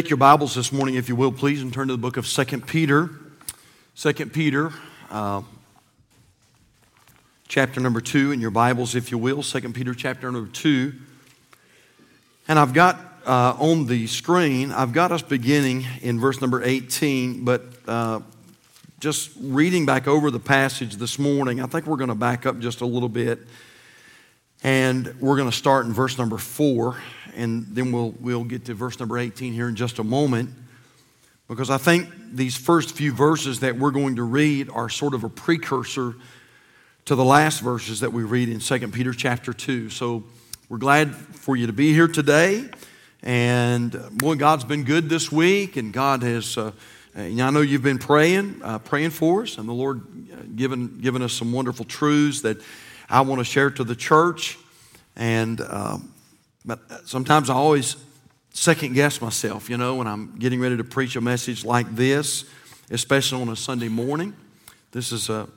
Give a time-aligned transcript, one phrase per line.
[0.00, 2.26] Take your Bibles this morning, if you will, please, and turn to the book of
[2.26, 3.10] Second Peter.
[3.94, 4.72] Second Peter,
[5.10, 5.42] uh,
[7.48, 9.42] chapter number 2, in your Bibles, if you will.
[9.42, 10.94] Second Peter, chapter number 2.
[12.48, 17.44] And I've got uh, on the screen, I've got us beginning in verse number 18,
[17.44, 18.20] but uh,
[19.00, 22.58] just reading back over the passage this morning, I think we're going to back up
[22.58, 23.40] just a little bit.
[24.62, 26.96] And we're going to start in verse number 4
[27.36, 30.50] and then we'll, we'll get to verse number 18 here in just a moment.
[31.48, 35.24] Because I think these first few verses that we're going to read are sort of
[35.24, 36.14] a precursor
[37.06, 39.90] to the last verses that we read in 2 Peter chapter 2.
[39.90, 40.22] So
[40.68, 42.68] we're glad for you to be here today.
[43.22, 46.72] And boy, God's been good this week, and God has, uh,
[47.16, 50.00] I know you've been praying, uh, praying for us, and the Lord
[50.32, 52.62] uh, given, given us some wonderful truths that
[53.08, 54.56] I want to share to the church.
[55.16, 56.14] And um,
[56.64, 57.96] but sometimes I always
[58.52, 62.44] second guess myself, you know, when I'm getting ready to preach a message like this,
[62.90, 64.34] especially on a Sunday morning.
[64.92, 65.48] This is a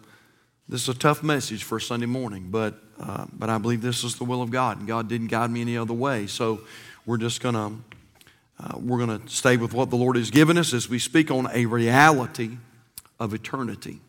[0.69, 4.03] this is a tough message for a Sunday morning, but uh, but I believe this
[4.03, 6.27] is the will of God, and God didn't guide me any other way.
[6.27, 6.61] So
[7.05, 7.73] we're just gonna
[8.59, 11.49] uh, we're gonna stay with what the Lord has given us as we speak on
[11.52, 12.58] a reality
[13.20, 13.99] of eternity.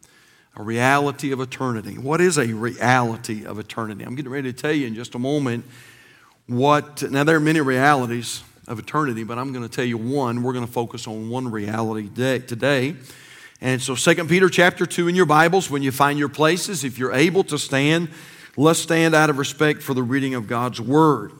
[0.56, 1.98] A reality of eternity.
[1.98, 4.04] What is a reality of eternity?
[4.04, 5.64] I'm getting ready to tell you in just a moment
[6.46, 10.42] what, now there are many realities of eternity, but I'm going to tell you one.
[10.42, 12.96] We're going to focus on one reality today.
[13.60, 16.98] And so 2 Peter chapter 2 in your Bibles, when you find your places, if
[16.98, 18.10] you're able to stand,
[18.56, 21.32] let's stand out of respect for the reading of God's Word.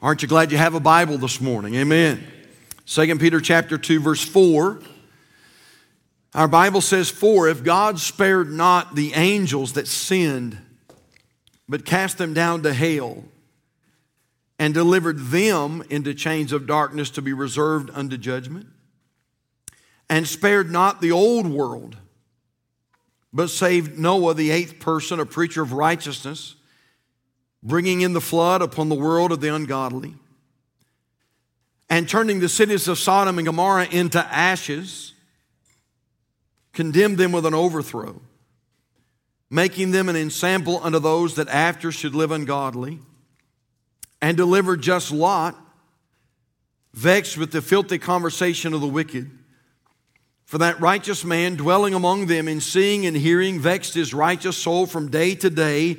[0.00, 1.74] Aren't you glad you have a Bible this morning?
[1.76, 2.24] Amen.
[2.86, 4.80] 2 Peter chapter 2 verse 4.
[6.34, 10.58] Our Bible says, For if God spared not the angels that sinned,
[11.68, 13.24] but cast them down to hell,
[14.58, 18.66] and delivered them into chains of darkness to be reserved unto judgment,
[20.08, 21.96] and spared not the old world,
[23.32, 26.54] but saved Noah, the eighth person, a preacher of righteousness,
[27.62, 30.14] bringing in the flood upon the world of the ungodly,
[31.90, 35.14] and turning the cities of Sodom and Gomorrah into ashes,
[36.72, 38.20] condemned them with an overthrow,
[39.50, 43.00] making them an ensample unto those that after should live ungodly
[44.24, 45.54] and delivered just Lot,
[46.94, 49.30] vexed with the filthy conversation of the wicked.
[50.46, 54.86] For that righteous man dwelling among them in seeing and hearing vexed his righteous soul
[54.86, 55.98] from day to day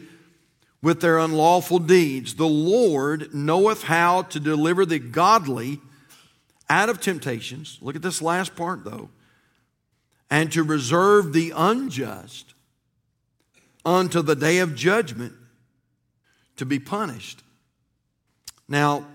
[0.81, 2.34] with their unlawful deeds.
[2.34, 5.80] The Lord knoweth how to deliver the godly
[6.68, 7.78] out of temptations.
[7.80, 9.12] Look at this last part though.
[10.31, 12.56] And to reserve the unjust
[13.85, 15.34] unto the day of judgment
[16.56, 17.44] to be punished.
[18.68, 19.06] Now,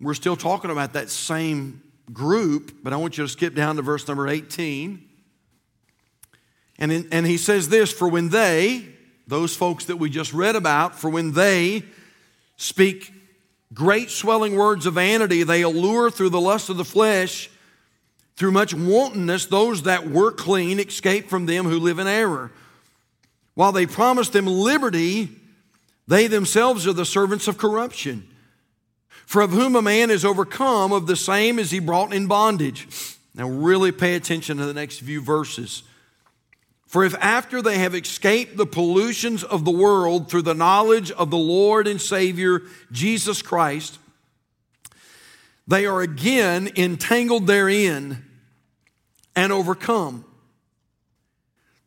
[0.00, 3.82] we're still talking about that same group, but I want you to skip down to
[3.82, 5.08] verse number 18.
[6.78, 8.86] And, in, and he says this For when they,
[9.26, 11.82] those folks that we just read about, for when they
[12.56, 13.12] speak
[13.72, 17.50] great swelling words of vanity, they allure through the lust of the flesh,
[18.36, 22.50] through much wantonness, those that were clean escape from them who live in error.
[23.54, 25.28] While they promise them liberty,
[26.06, 28.28] they themselves are the servants of corruption.
[29.26, 32.86] For of whom a man is overcome, of the same is he brought in bondage.
[33.34, 35.82] Now, really pay attention to the next few verses.
[36.86, 41.30] For if after they have escaped the pollutions of the world through the knowledge of
[41.30, 43.98] the Lord and Savior Jesus Christ,
[45.66, 48.24] they are again entangled therein
[49.34, 50.24] and overcome.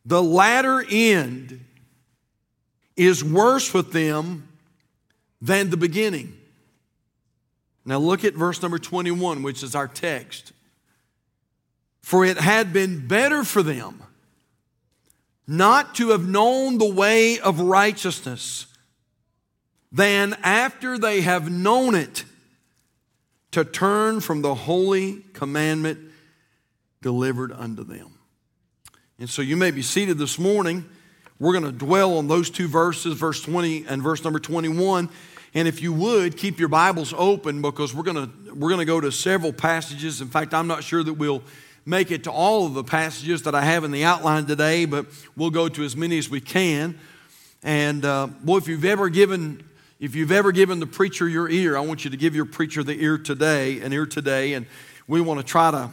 [0.04, 1.64] The latter end
[2.98, 4.48] is worse with them
[5.40, 6.36] than the beginning.
[7.84, 10.52] Now look at verse number 21, which is our text.
[12.02, 14.02] For it had been better for them
[15.46, 18.66] not to have known the way of righteousness
[19.90, 22.24] than after they have known it
[23.52, 25.98] to turn from the holy commandment
[27.00, 28.10] delivered unto them.
[29.18, 30.84] And so you may be seated this morning
[31.40, 35.08] we're going to dwell on those two verses, verse 20 and verse number 21.
[35.54, 38.84] And if you would, keep your Bibles open because we're going to, we're going to
[38.84, 40.20] go to several passages.
[40.20, 41.42] In fact, I'm not sure that we'll
[41.86, 45.06] make it to all of the passages that I have in the outline today, but
[45.36, 46.98] we'll go to as many as we can.
[47.62, 49.64] And uh, boy, if you've ever given
[50.00, 52.84] if you've ever given the preacher your ear, I want you to give your preacher
[52.84, 54.64] the ear today, an ear today, and
[55.08, 55.90] we want to try to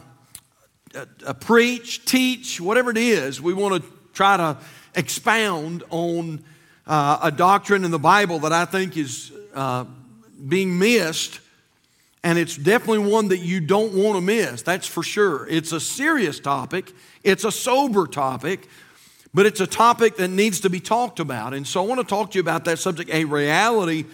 [0.94, 3.40] uh, uh, preach, teach, whatever it is.
[3.40, 4.58] We want to try to
[4.96, 6.42] expound on
[6.86, 9.84] uh, a doctrine in the Bible that I think is uh,
[10.48, 11.40] being missed
[12.26, 15.46] and it's definitely one that you don't want to miss, that's for sure.
[15.48, 18.68] It's a serious topic, it's a sober topic,
[19.32, 21.54] but it's a topic that needs to be talked about.
[21.54, 24.06] And so I want to talk to you about that subject, a reality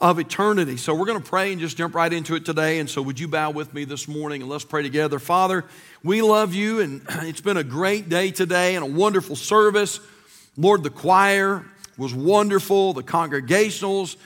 [0.00, 0.76] of eternity.
[0.76, 2.78] So we're going to pray and just jump right into it today.
[2.78, 5.18] And so would you bow with me this morning and let's pray together.
[5.18, 5.64] Father,
[6.04, 9.98] we love you, and it's been a great day today and a wonderful service.
[10.58, 11.66] Lord, the choir
[11.98, 14.16] was wonderful, the congregationals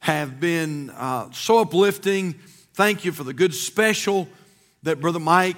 [0.00, 2.34] have been uh, so uplifting.
[2.74, 4.28] Thank you for the good special
[4.82, 5.56] that Brother Mike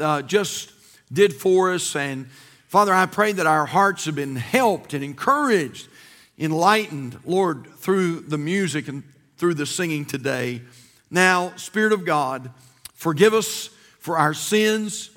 [0.00, 0.72] uh, just
[1.12, 1.94] did for us.
[1.94, 2.28] And
[2.66, 5.88] Father, I pray that our hearts have been helped and encouraged,
[6.36, 9.04] enlightened, Lord, through the music and
[9.36, 10.62] through the singing today.
[11.10, 12.50] Now, Spirit of God,
[12.92, 13.70] forgive us
[14.00, 15.10] for our sins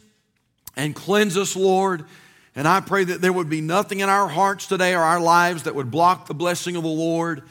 [0.75, 2.05] and cleanse us, Lord.
[2.55, 5.63] And I pray that there would be nothing in our hearts today or our lives
[5.63, 7.41] that would block the blessing of the Lord.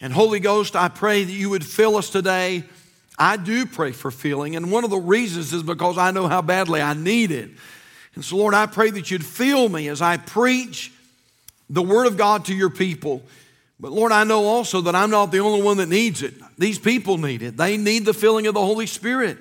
[0.00, 2.64] And Holy Ghost, I pray that you would fill us today
[3.18, 6.40] I do pray for filling, and one of the reasons is because I know how
[6.40, 7.50] badly I need it.
[8.14, 10.92] And so, Lord, I pray that you'd fill me as I preach
[11.68, 13.22] the Word of God to your people.
[13.80, 16.34] But Lord, I know also that I'm not the only one that needs it.
[16.56, 17.56] These people need it.
[17.56, 19.38] They need the filling of the Holy Spirit.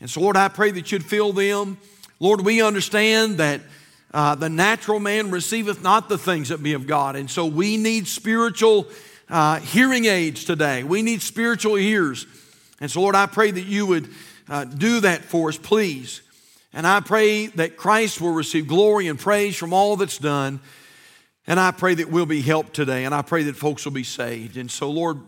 [0.00, 1.78] And so, Lord, I pray that you'd fill them.
[2.18, 3.60] Lord, we understand that
[4.14, 7.16] uh, the natural man receiveth not the things that be of God.
[7.16, 8.86] And so we need spiritual
[9.28, 10.84] uh, hearing aids today.
[10.84, 12.26] We need spiritual ears.
[12.80, 14.08] And so, Lord, I pray that you would
[14.48, 16.20] uh, do that for us, please.
[16.74, 20.60] And I pray that Christ will receive glory and praise from all that's done.
[21.46, 23.04] And I pray that we'll be helped today.
[23.04, 24.56] And I pray that folks will be saved.
[24.56, 25.20] And so, Lord,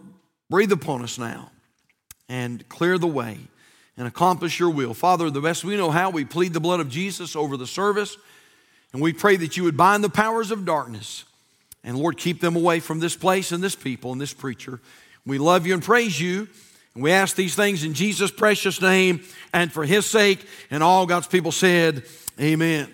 [0.50, 1.50] breathe upon us now
[2.28, 3.38] and clear the way
[3.96, 4.94] and accomplish your will.
[4.94, 8.16] Father, the best we know how, we plead the blood of Jesus over the service.
[8.94, 11.24] And we pray that you would bind the powers of darkness.
[11.82, 14.80] And Lord, keep them away from this place and this people and this preacher.
[15.26, 16.48] We love you and praise you.
[16.94, 20.46] And we ask these things in Jesus' precious name and for his sake.
[20.70, 22.04] And all God's people said,
[22.40, 22.88] Amen.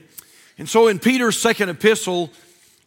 [0.57, 2.31] And so in Peter's second epistle,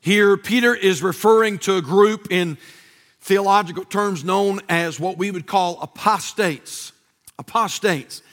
[0.02, 2.58] here, Peter is referring to a group in
[3.22, 6.92] theological terms known as what we would call apostates.
[7.38, 8.24] Apostates.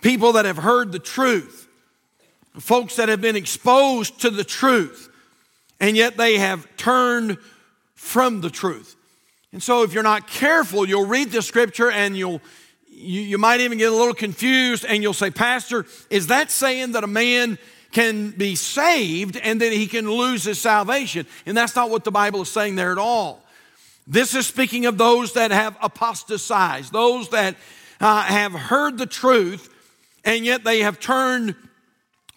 [0.00, 1.63] People that have heard the truth,
[2.58, 5.08] folks that have been exposed to the truth,
[5.80, 7.38] and yet they have turned
[7.94, 8.96] from the truth.
[9.52, 12.40] And so, if you're not careful, you'll read the scripture and you'll
[12.88, 16.92] you, you might even get a little confused and you'll say, Pastor, is that saying
[16.92, 17.58] that a man
[17.92, 21.26] can be saved and that he can lose his salvation?
[21.46, 23.42] And that's not what the Bible is saying there at all.
[24.06, 27.56] This is speaking of those that have apostatized, those that
[28.00, 29.70] uh, have heard the truth
[30.24, 31.54] and yet they have turned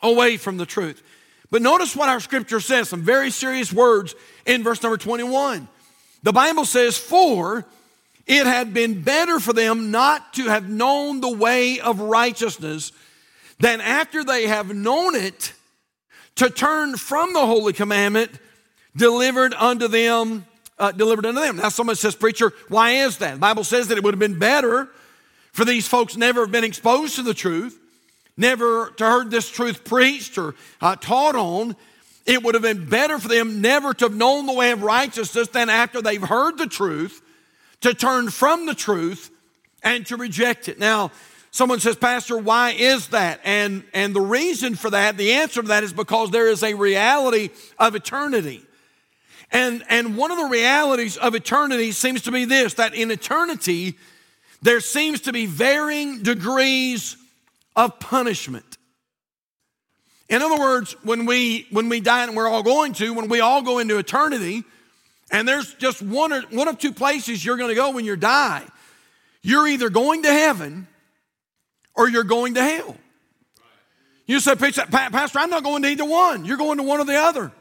[0.02, 1.02] away from the truth.
[1.50, 4.16] But notice what our scripture says, some very serious words
[4.46, 5.68] in verse number 21.
[6.24, 7.66] The Bible says, For
[8.26, 12.92] it had been better for them not to have known the way of righteousness
[13.60, 15.54] than after they have known it
[16.36, 18.32] to turn from the holy commandment
[18.96, 20.46] delivered unto them
[20.80, 23.98] uh, delivered unto them now someone says preacher why is that the bible says that
[23.98, 24.88] it would have been better
[25.52, 27.80] for these folks never have been exposed to the truth
[28.38, 31.76] never to heard this truth preached or uh, taught on
[32.28, 35.48] it would have been better for them never to have known the way of righteousness
[35.48, 37.22] than after they've heard the truth
[37.82, 39.32] to turn from the truth
[39.82, 40.78] and to reject it.
[40.78, 41.12] Now,
[41.52, 43.40] someone says, Pastor, why is that?
[43.46, 46.74] And, and the reason for that, the answer to that is because there is a
[46.74, 48.62] reality of eternity.
[49.52, 53.98] And, and one of the realities of eternity seems to be this that in eternity,
[54.62, 57.16] there seems to be varying degrees
[57.78, 58.78] of punishment.
[60.28, 63.40] In other words, when we when we die and we're all going to, when we
[63.40, 64.66] all go into eternity,
[65.32, 68.18] and there's just one or one of two places you're going to go when you
[68.18, 68.66] die.
[69.42, 70.88] You're either going to heaven
[71.96, 72.98] or you're going to hell.
[74.26, 76.44] You say, Pastor, I'm not going to either one.
[76.44, 77.54] You're going to one or the other.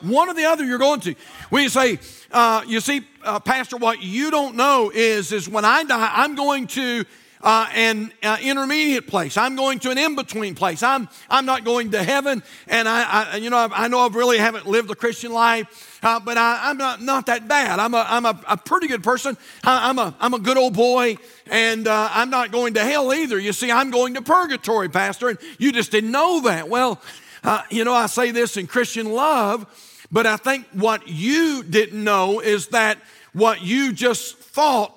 [0.00, 1.14] One or the other you're going to.
[1.50, 2.00] When you say,
[2.32, 6.34] uh, you see, uh, Pastor, what you don't know is, is when I die, I'm
[6.34, 7.04] going to
[7.40, 9.36] uh, an uh, intermediate place.
[9.36, 10.82] I'm going to an in-between place.
[10.82, 12.42] I'm, I'm not going to heaven.
[12.66, 15.98] And I, I you know, I, I, know I really haven't lived a Christian life,
[16.02, 17.78] uh, but I, am not, not that bad.
[17.78, 19.36] I'm a, I'm a, a pretty good person.
[19.64, 21.16] I, am a, I'm a good old boy
[21.50, 23.38] and uh, I'm not going to hell either.
[23.38, 25.28] You see, I'm going to purgatory, pastor.
[25.28, 26.68] And you just didn't know that.
[26.68, 27.00] Well,
[27.44, 29.66] uh, you know, I say this in Christian love,
[30.10, 32.98] but I think what you didn't know is that
[33.32, 34.94] what you just thought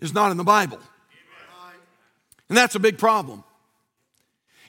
[0.00, 0.78] is not in the Bible.
[2.50, 3.42] And that's a big problem.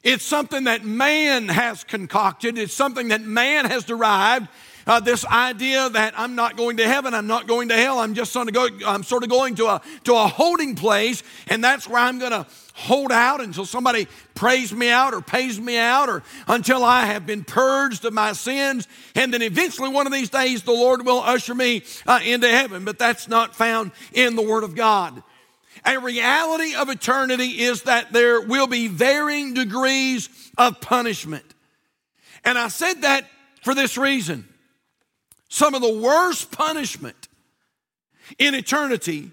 [0.04, 4.48] It's something that man has concocted, it's something that man has derived,
[4.88, 8.14] uh, this idea that I'm not going to heaven, I'm not going to hell, I'm
[8.14, 11.64] just sort of, go, I'm sort of going to a, to a holding place, and
[11.64, 15.78] that's where I'm going to hold out until somebody prays me out or pays me
[15.78, 18.88] out or until I have been purged of my sins.
[19.14, 22.86] And then eventually, one of these days, the Lord will usher me uh, into heaven.
[22.86, 25.22] But that's not found in the Word of God.
[25.86, 31.46] A reality of eternity is that there will be varying degrees of punishment.
[32.44, 33.26] And I said that
[33.64, 34.48] for this reason.
[35.50, 37.28] Some of the worst punishment
[38.40, 39.32] in eternity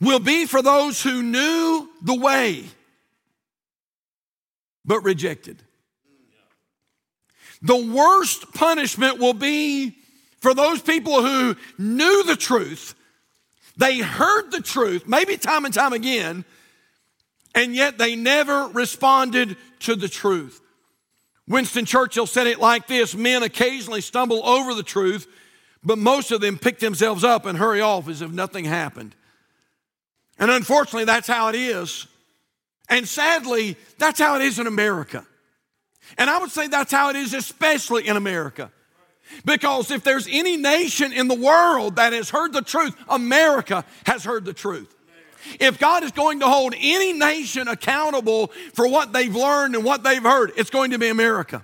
[0.00, 2.64] will be for those who knew the way
[4.84, 5.62] but rejected.
[7.60, 9.96] The worst punishment will be
[10.40, 12.94] for those people who knew the truth,
[13.76, 16.44] they heard the truth, maybe time and time again,
[17.54, 20.60] and yet they never responded to the truth.
[21.48, 25.26] Winston Churchill said it like this Men occasionally stumble over the truth,
[25.84, 29.14] but most of them pick themselves up and hurry off as if nothing happened.
[30.38, 32.06] And unfortunately, that's how it is.
[32.88, 35.26] And sadly, that's how it is in America.
[36.18, 38.70] And I would say that's how it is, especially in America.
[39.44, 44.24] Because if there's any nation in the world that has heard the truth, America has
[44.24, 44.94] heard the truth.
[45.60, 50.02] If God is going to hold any nation accountable for what they've learned and what
[50.02, 51.62] they've heard, it's going to be America.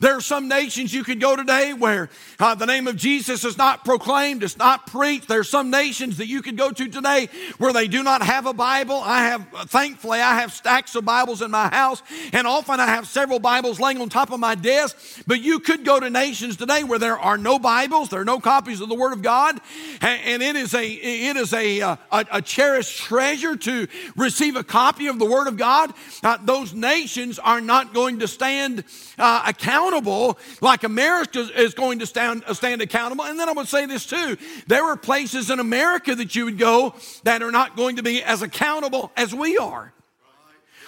[0.00, 3.58] There are some nations you could go today where uh, the name of Jesus is
[3.58, 5.28] not proclaimed, it's not preached.
[5.28, 7.28] There are some nations that you could go to today
[7.58, 8.98] where they do not have a Bible.
[9.04, 12.02] I have, thankfully, I have stacks of Bibles in my house,
[12.32, 14.96] and often I have several Bibles laying on top of my desk.
[15.26, 18.40] But you could go to nations today where there are no Bibles, there are no
[18.40, 19.60] copies of the Word of God,
[20.00, 24.64] and it is a it is a, uh, a, a cherished treasure to receive a
[24.64, 25.92] copy of the Word of God.
[26.22, 28.84] Uh, those nations are not going to stand
[29.18, 33.24] uh, accountable accountable like America is going to stand, uh, stand accountable.
[33.24, 36.58] And then I would say this too there are places in America that you would
[36.58, 36.94] go
[37.24, 39.92] that are not going to be as accountable as we are.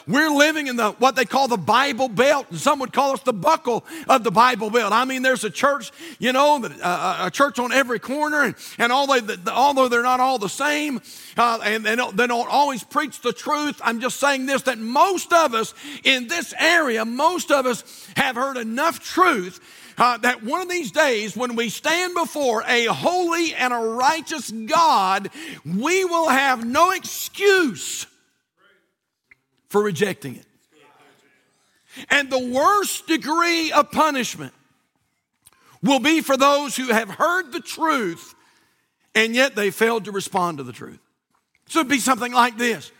[0.07, 3.23] We're living in the what they call the Bible Belt, and some would call us
[3.23, 4.93] the buckle of the Bible Belt.
[4.93, 8.93] I mean, there's a church, you know, uh, a church on every corner, and, and
[8.93, 11.01] although, the, although they're not all the same,
[11.37, 14.79] uh, and they don't, they don't always preach the truth, I'm just saying this that
[14.79, 19.61] most of us in this area, most of us have heard enough truth
[19.99, 24.51] uh, that one of these days, when we stand before a holy and a righteous
[24.51, 25.31] God,
[25.65, 28.07] we will have no excuse
[29.73, 30.45] for rejecting it.
[32.11, 34.53] And the worst degree of punishment
[35.83, 38.35] will be for those who have heard the truth
[39.15, 40.99] and yet they failed to respond to the truth.
[41.69, 42.93] So it'd be something like this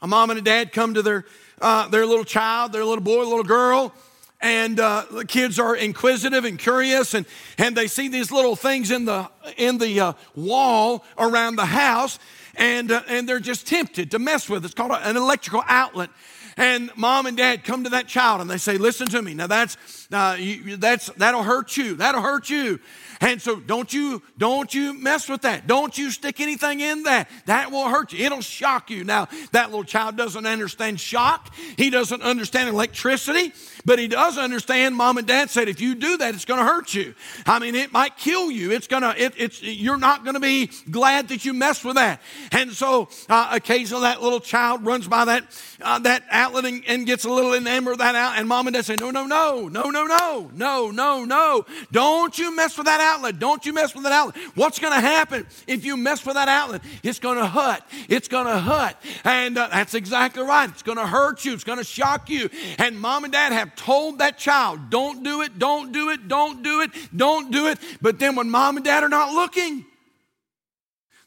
[0.00, 1.26] a mom and a dad come to their,
[1.60, 3.92] uh, their little child, their little boy, little girl,
[4.40, 7.26] and uh, the kids are inquisitive and curious and,
[7.58, 12.18] and they see these little things in the, in the uh, wall around the house
[12.56, 14.64] and, uh, and they're just tempted to mess with.
[14.64, 16.10] It's called an electrical outlet.
[16.58, 19.34] And mom and dad come to that child and they say, "Listen to me.
[19.34, 19.76] Now that's
[20.10, 21.96] uh, you, that's that'll hurt you.
[21.96, 22.80] That'll hurt you."
[23.20, 25.66] And so don't you don't you mess with that.
[25.66, 27.28] Don't you stick anything in that.
[27.44, 28.24] That will hurt you.
[28.24, 29.04] It'll shock you.
[29.04, 31.54] Now, that little child doesn't understand shock.
[31.76, 33.52] He doesn't understand electricity,
[33.86, 36.66] but he does understand mom and dad said if you do that it's going to
[36.66, 37.14] hurt you.
[37.46, 38.72] I mean, it might kill you.
[38.72, 41.94] It's going to it, it's you're not going to be glad that you messed with
[41.94, 42.20] that.
[42.52, 45.44] And so uh, occasionally that little child runs by that
[45.80, 48.74] uh, that outlet and, and gets a little enamored of that out and mom and
[48.74, 52.86] dad say no no no no no no no no no don't you mess with
[52.86, 53.38] that outlet.
[53.38, 54.36] Don't you mess with that outlet.
[54.54, 56.82] What's going to happen if you mess with that outlet?
[57.02, 57.82] It's going to hurt.
[58.08, 58.96] It's going to hurt.
[59.24, 60.68] And uh, that's exactly right.
[60.68, 61.52] It's going to hurt you.
[61.52, 62.50] It's going to shock you.
[62.78, 66.62] And mom and dad have told that child, don't do it, don't do it, don't
[66.62, 67.78] do it, don't do it.
[68.00, 69.84] But then when mom and dad are not looking,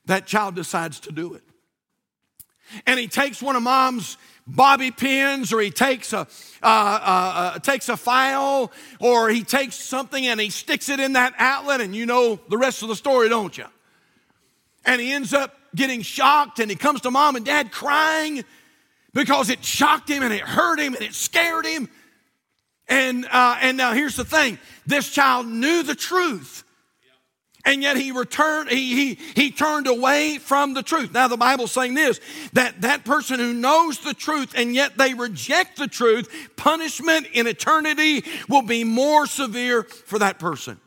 [0.05, 1.43] that child decides to do it.
[2.85, 6.25] And he takes one of mom's bobby pins or he takes a, uh,
[6.63, 11.33] uh, uh, takes a file or he takes something and he sticks it in that
[11.37, 13.65] outlet and you know the rest of the story don't you
[14.85, 18.43] and he ends up getting shocked and he comes to mom and dad crying
[19.13, 21.87] because it shocked him and it hurt him and it scared him
[22.89, 24.57] and, uh, and now here's the thing.
[24.85, 26.63] This child knew the truth.
[27.65, 31.13] And yet he returned he, he he turned away from the truth.
[31.13, 32.19] Now the bible's saying this
[32.53, 37.47] that that person who knows the truth and yet they reject the truth punishment in
[37.47, 40.79] eternity will be more severe for that person.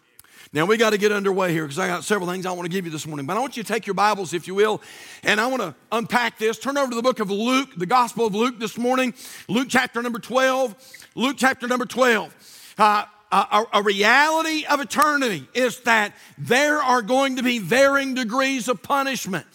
[0.54, 2.70] Now we got to get underway here because i got several things i want to
[2.70, 4.82] give you this morning but i want you to take your bibles if you will
[5.22, 6.58] and i want to unpack this.
[6.58, 9.14] Turn over to the book of luke the gospel of luke this morning.
[9.46, 10.74] Luke chapter number 12
[11.14, 17.36] luke chapter number 12 uh, a, a, reality of eternity is that there are going
[17.36, 19.46] to be varying degrees of punishment.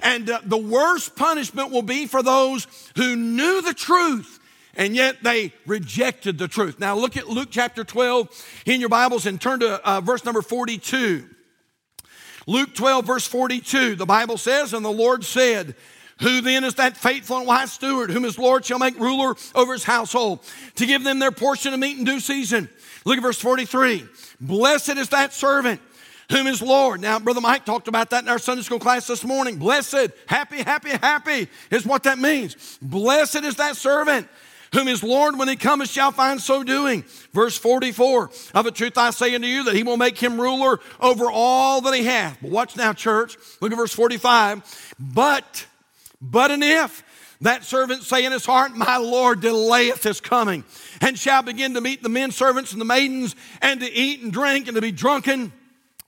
[0.00, 4.40] And uh, the worst punishment will be for those who knew the truth
[4.76, 6.78] and yet they rejected the truth.
[6.78, 10.42] Now look at Luke chapter 12 in your Bibles and turn to uh, verse number
[10.42, 11.26] 42.
[12.46, 15.74] Luke 12, verse 42, the Bible says, And the Lord said,
[16.20, 19.72] who then is that faithful and wise steward, whom his Lord shall make ruler over
[19.72, 20.40] his household,
[20.76, 22.68] to give them their portion of meat in due season?
[23.04, 24.04] Look at verse 43.
[24.40, 25.80] Blessed is that servant
[26.30, 27.00] whom is Lord.
[27.00, 29.58] Now, Brother Mike talked about that in our Sunday school class this morning.
[29.58, 32.78] Blessed, happy, happy, happy is what that means.
[32.82, 34.28] Blessed is that servant
[34.72, 37.04] whom his Lord, when he cometh, shall find so doing.
[37.32, 40.80] Verse 44 Of a truth I say unto you that he will make him ruler
[41.00, 42.38] over all that he hath.
[42.42, 43.36] But watch now, church.
[43.60, 44.94] Look at verse 45.
[44.98, 45.65] But,
[46.20, 47.02] but and if
[47.42, 50.64] that servant say in his heart, My Lord delayeth his coming,
[51.00, 54.32] and shall begin to meet the men servants and the maidens, and to eat and
[54.32, 55.52] drink and to be drunken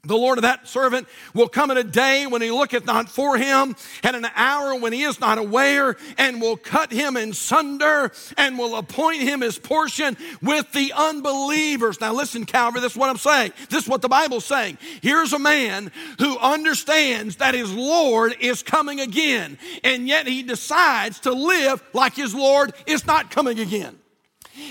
[0.09, 3.37] the Lord of that servant will come in a day when he looketh not for
[3.37, 8.11] him, and an hour when he is not aware, and will cut him in sunder,
[8.37, 12.01] and will appoint him his portion with the unbelievers.
[12.01, 13.53] Now, listen, Calvary, this is what I'm saying.
[13.71, 14.79] This is what the Bible's saying.
[15.03, 21.21] Here's a man who understands that his Lord is coming again, and yet he decides
[21.21, 23.99] to live like his Lord is not coming again.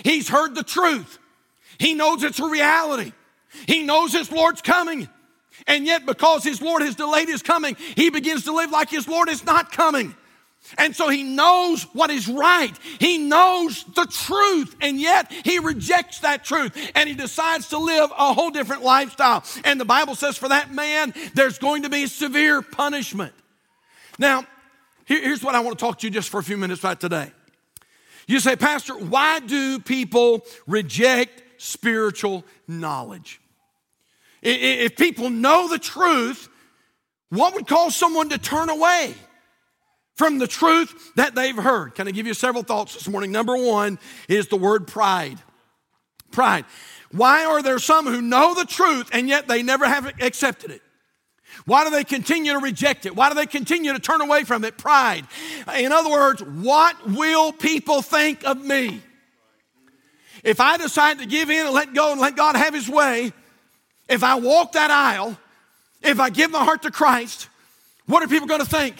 [0.03, 1.19] He's heard the truth,
[1.77, 3.13] he knows it's a reality,
[3.67, 5.07] he knows his Lord's coming.
[5.67, 9.07] And yet, because his Lord has delayed his coming, he begins to live like his
[9.07, 10.15] Lord is not coming.
[10.77, 12.73] And so he knows what is right.
[12.99, 18.11] He knows the truth, and yet he rejects that truth and he decides to live
[18.11, 19.43] a whole different lifestyle.
[19.63, 23.33] And the Bible says for that man, there's going to be severe punishment.
[24.19, 24.45] Now,
[25.05, 27.31] here's what I want to talk to you just for a few minutes about today.
[28.27, 33.39] You say, Pastor, why do people reject spiritual knowledge?
[34.49, 36.47] If people know the truth,
[37.29, 39.13] what would cause someone to turn away
[40.15, 41.95] from the truth that they've heard?
[41.95, 43.31] Can I give you several thoughts this morning?
[43.31, 43.99] Number one
[44.29, 45.37] is the word pride.
[46.31, 46.63] Pride.
[47.11, 50.81] Why are there some who know the truth and yet they never have accepted it?
[51.65, 53.15] Why do they continue to reject it?
[53.15, 54.77] Why do they continue to turn away from it?
[54.77, 55.25] Pride.
[55.75, 59.01] In other words, what will people think of me?
[60.43, 63.33] If I decide to give in and let go and let God have His way,
[64.09, 65.37] if I walk that aisle,
[66.01, 67.49] if I give my heart to Christ,
[68.05, 68.95] what are people going to think?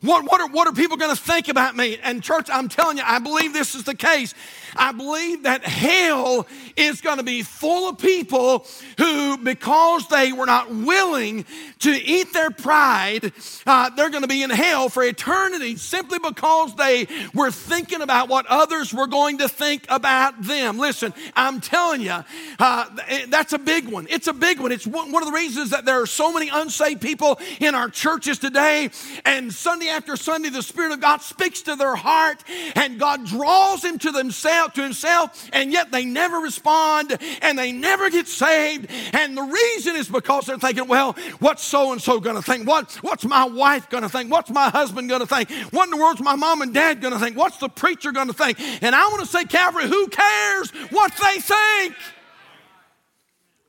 [0.00, 1.98] What, what, are, what are people going to think about me?
[2.02, 4.34] And, church, I'm telling you, I believe this is the case.
[4.78, 8.66] I believe that hell is going to be full of people
[8.98, 11.44] who, because they were not willing
[11.80, 13.32] to eat their pride,
[13.66, 18.28] uh, they're going to be in hell for eternity simply because they were thinking about
[18.28, 20.78] what others were going to think about them.
[20.78, 22.24] Listen, I'm telling you,
[22.58, 22.86] uh,
[23.28, 24.06] that's a big one.
[24.10, 24.72] It's a big one.
[24.72, 28.38] It's one of the reasons that there are so many unsaved people in our churches
[28.38, 28.90] today.
[29.24, 32.42] And Sunday after Sunday, the Spirit of God speaks to their heart
[32.74, 37.58] and God draws them to themselves out to himself, and yet they never respond and
[37.58, 38.90] they never get saved.
[39.12, 42.66] And the reason is because they're thinking, well, what's so and so going to think?
[42.66, 44.30] What, what's my wife going to think?
[44.30, 45.50] What's my husband going to think?
[45.72, 47.36] What in the world's my mom and dad going to think?
[47.36, 48.60] What's the preacher going to think?
[48.82, 51.94] And I want to say, Calvary, who cares what they think?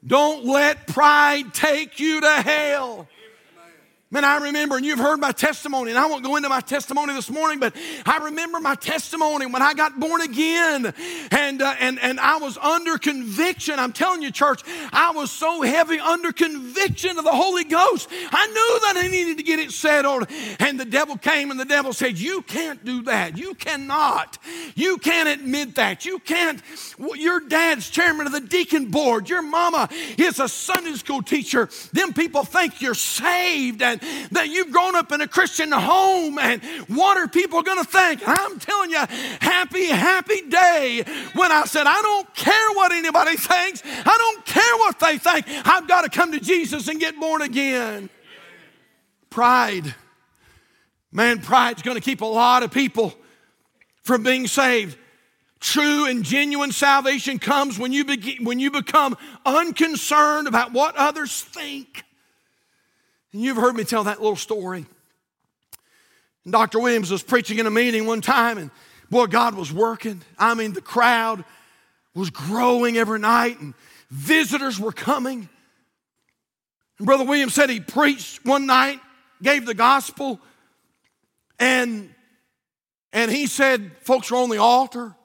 [0.06, 3.08] Don't let pride take you to hell.
[4.10, 7.14] Man, I remember, and you've heard my testimony, and I won't go into my testimony
[7.14, 10.94] this morning, but I remember my testimony when I got born again,
[11.30, 13.78] and uh, and and I was under conviction.
[13.78, 14.62] I'm telling you, church,
[14.94, 18.08] I was so heavy under conviction of the Holy Ghost.
[18.32, 20.28] I knew that I needed to get it settled,
[20.62, 23.38] and the devil came, and the devil said, "You can't do that.
[23.38, 24.38] You cannot.
[24.76, 26.06] You can't admit that.
[26.06, 26.62] You can't.
[27.16, 29.30] Your dad's chairman of the deacon board.
[29.30, 31.68] Your mama is a Sunday school teacher.
[31.92, 36.40] Them people think you're saved and." That, that you've grown up in a Christian home
[36.40, 38.22] and what are people going to think?
[38.26, 39.04] I'm telling you,
[39.42, 43.82] happy, happy day when I said, I don't care what anybody thinks.
[43.86, 45.46] I don't care what they think.
[45.68, 48.10] I've got to come to Jesus and get born again.
[49.30, 49.96] Pride.
[51.12, 53.14] Man, pride's going to keep a lot of people
[54.04, 54.98] from being saved.
[55.60, 61.42] True and genuine salvation comes when you, begin, when you become unconcerned about what others
[61.42, 62.04] think.
[63.34, 64.86] And you've heard me tell that little story.
[66.44, 66.80] And Dr.
[66.80, 68.72] Williams was preaching in a meeting one time, and
[69.10, 70.22] boy, God was working.
[70.40, 71.44] I mean, the crowd
[72.14, 73.74] was growing every night, and
[74.10, 75.50] visitors were coming.
[76.98, 79.00] And Brother Williams said he preached one night,
[79.42, 80.40] gave the gospel,
[81.60, 82.14] and,
[83.14, 85.16] and he said folks were on the altar.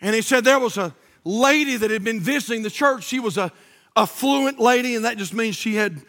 [0.00, 0.94] And he said there was a
[1.24, 3.04] lady that had been visiting the church.
[3.04, 3.52] She was a
[3.94, 6.00] affluent lady, and that just means she had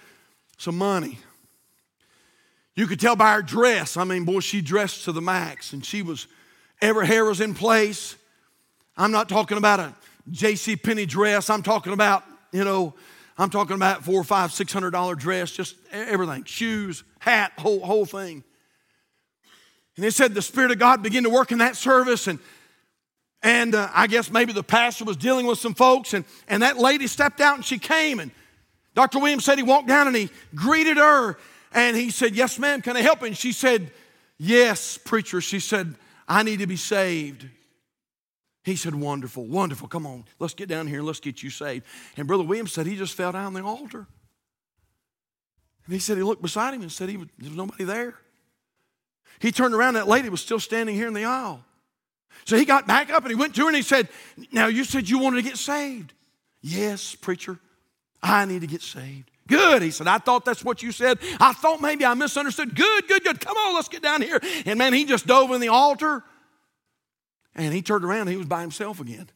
[0.64, 1.20] some money.
[2.76, 3.98] You could tell by her dress.
[3.98, 6.28] I mean, boy, she dressed to the max, and she was,
[6.82, 8.16] every hair was in place.
[8.98, 9.94] I'm not talking about a
[10.32, 10.78] J.C.
[10.78, 11.50] Penney dress.
[11.50, 12.94] I'm talking about, you know,
[13.38, 18.06] I'm talking about four, five, six hundred dollar dress, just everything, shoes, hat, whole whole
[18.06, 18.44] thing.
[19.98, 22.40] And it said the Spirit of God began to work in that service, and
[23.42, 26.78] and uh, I guess maybe the pastor was dealing with some folks, and and that
[26.78, 28.32] lady stepped out and she came, and
[28.96, 29.20] Dr.
[29.20, 31.38] Williams said he walked down and he greeted her,
[31.72, 33.92] and he said, "Yes, ma'am, can I help?" you?" And she said,
[34.38, 35.96] "Yes, preacher." She said,
[36.28, 37.48] "I need to be saved."
[38.64, 39.88] He said, Wonderful, wonderful.
[39.88, 41.86] Come on, let's get down here and let's get you saved.
[42.16, 44.08] And Brother Williams said he just fell down on the altar.
[45.86, 48.16] And he said he looked beside him and said he was, there was nobody there.
[49.40, 51.66] He turned around, that lady was still standing here in the aisle.
[52.46, 54.08] So he got back up and he went to her and he said,
[54.52, 56.14] Now you said you wanted to get saved.
[56.62, 57.60] Yes, preacher,
[58.24, 59.30] I need to get saved.
[59.48, 59.82] Good.
[59.82, 61.20] He said, I thought that's what you said.
[61.40, 62.74] I thought maybe I misunderstood.
[62.76, 63.40] Good, good, good.
[63.42, 64.40] Come on, let's get down here.
[64.66, 66.24] And man, he just dove in the altar
[67.54, 69.30] and he turned around and he was by himself again.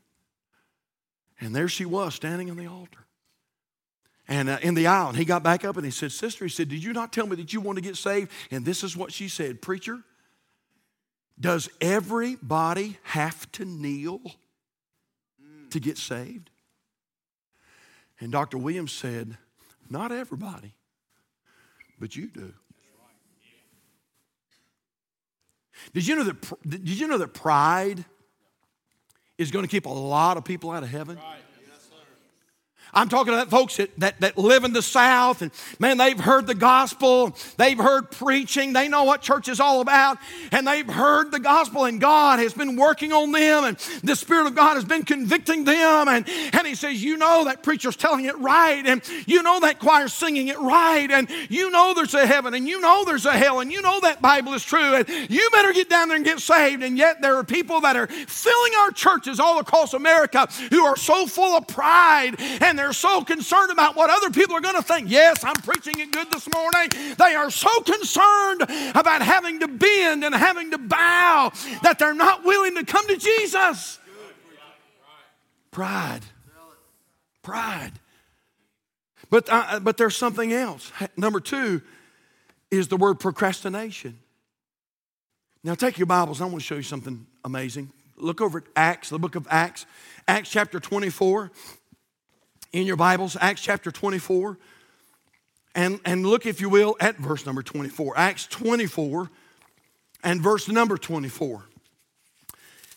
[1.39, 3.06] And there she was standing on the altar.
[4.30, 6.50] And uh, in the aisle, and he got back up and he said, Sister, he
[6.50, 8.32] said, Did you not tell me that you want to get saved?
[8.50, 10.00] And this is what she said Preacher,
[11.39, 14.21] does everybody have to kneel
[15.69, 16.50] to get saved?
[18.19, 18.58] And Dr.
[18.58, 19.38] Williams said,
[19.89, 20.73] Not everybody,
[21.99, 22.53] but you do.
[25.93, 28.03] Did you know that, did you know that pride
[29.38, 31.17] is going to keep a lot of people out of heaven?
[31.17, 31.38] Right.
[32.97, 36.47] I'm talking about folks that, that, that, live in the South and man, they've heard
[36.47, 40.17] the gospel, they've heard preaching, they know what church is all about,
[40.51, 44.47] and they've heard the gospel, and God has been working on them, and the Spirit
[44.47, 46.07] of God has been convicting them.
[46.07, 49.77] And, and He says, You know that preacher's telling it right, and you know that
[49.79, 53.33] choir's singing it right, and you know there's a heaven, and you know there's a
[53.33, 56.25] hell, and you know that Bible is true, and you better get down there and
[56.25, 56.81] get saved.
[56.81, 60.97] And yet there are people that are filling our churches all across America who are
[60.97, 64.82] so full of pride and they're so concerned about what other people are going to
[64.82, 65.10] think.
[65.10, 67.15] Yes, I'm preaching it good this morning.
[67.17, 68.62] They are so concerned
[68.95, 71.52] about having to bend and having to bow
[71.84, 74.00] that they're not willing to come to Jesus.
[75.71, 76.21] Pride.
[77.43, 77.91] Pride.
[79.30, 80.91] But, uh, but there's something else.
[81.15, 81.82] Number two
[82.71, 84.17] is the word procrastination.
[85.63, 86.41] Now, take your Bibles.
[86.41, 87.91] I want to show you something amazing.
[88.15, 89.86] Look over at Acts, the book of Acts,
[90.28, 91.52] Acts chapter 24
[92.71, 94.58] in your Bibles, Acts chapter 24,
[95.75, 98.17] and, and look, if you will, at verse number 24.
[98.17, 99.30] Acts 24
[100.23, 101.63] and verse number 24.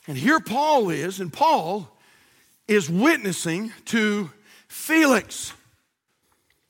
[0.07, 1.95] And here Paul is, and Paul
[2.67, 4.31] is witnessing to
[4.69, 5.53] Felix,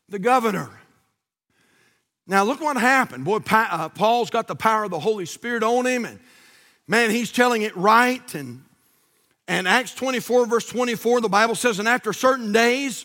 [0.09, 0.71] the governor.
[2.27, 3.25] Now, look what happened.
[3.25, 6.19] Boy, uh, Paul's got the power of the Holy Spirit on him, and
[6.87, 8.63] man, he's telling it right, and
[9.51, 13.05] and Acts 24, verse 24, the Bible says, And after certain days,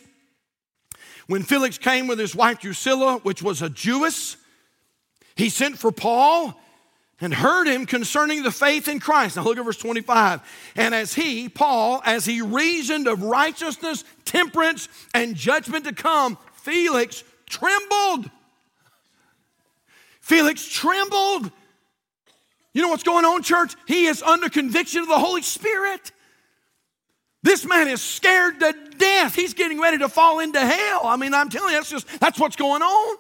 [1.26, 4.38] when Felix came with his wife Drusilla, which was a Jewess,
[5.36, 6.54] he sent for Paul
[7.20, 9.38] and heard him concerning the faith in Christ.
[9.38, 10.74] Now look at verse 25.
[10.76, 17.24] And as he, Paul, as he reasoned of righteousness, temperance, and judgment to come, Felix
[17.50, 18.30] trembled.
[20.22, 21.50] Felix trembled.
[22.72, 23.74] You know what's going on, church?
[23.88, 26.12] He is under conviction of the Holy Spirit.
[27.46, 29.36] This man is scared to death.
[29.36, 31.02] He's getting ready to fall into hell.
[31.04, 33.18] I mean, I'm telling you, that's just that's what's going on.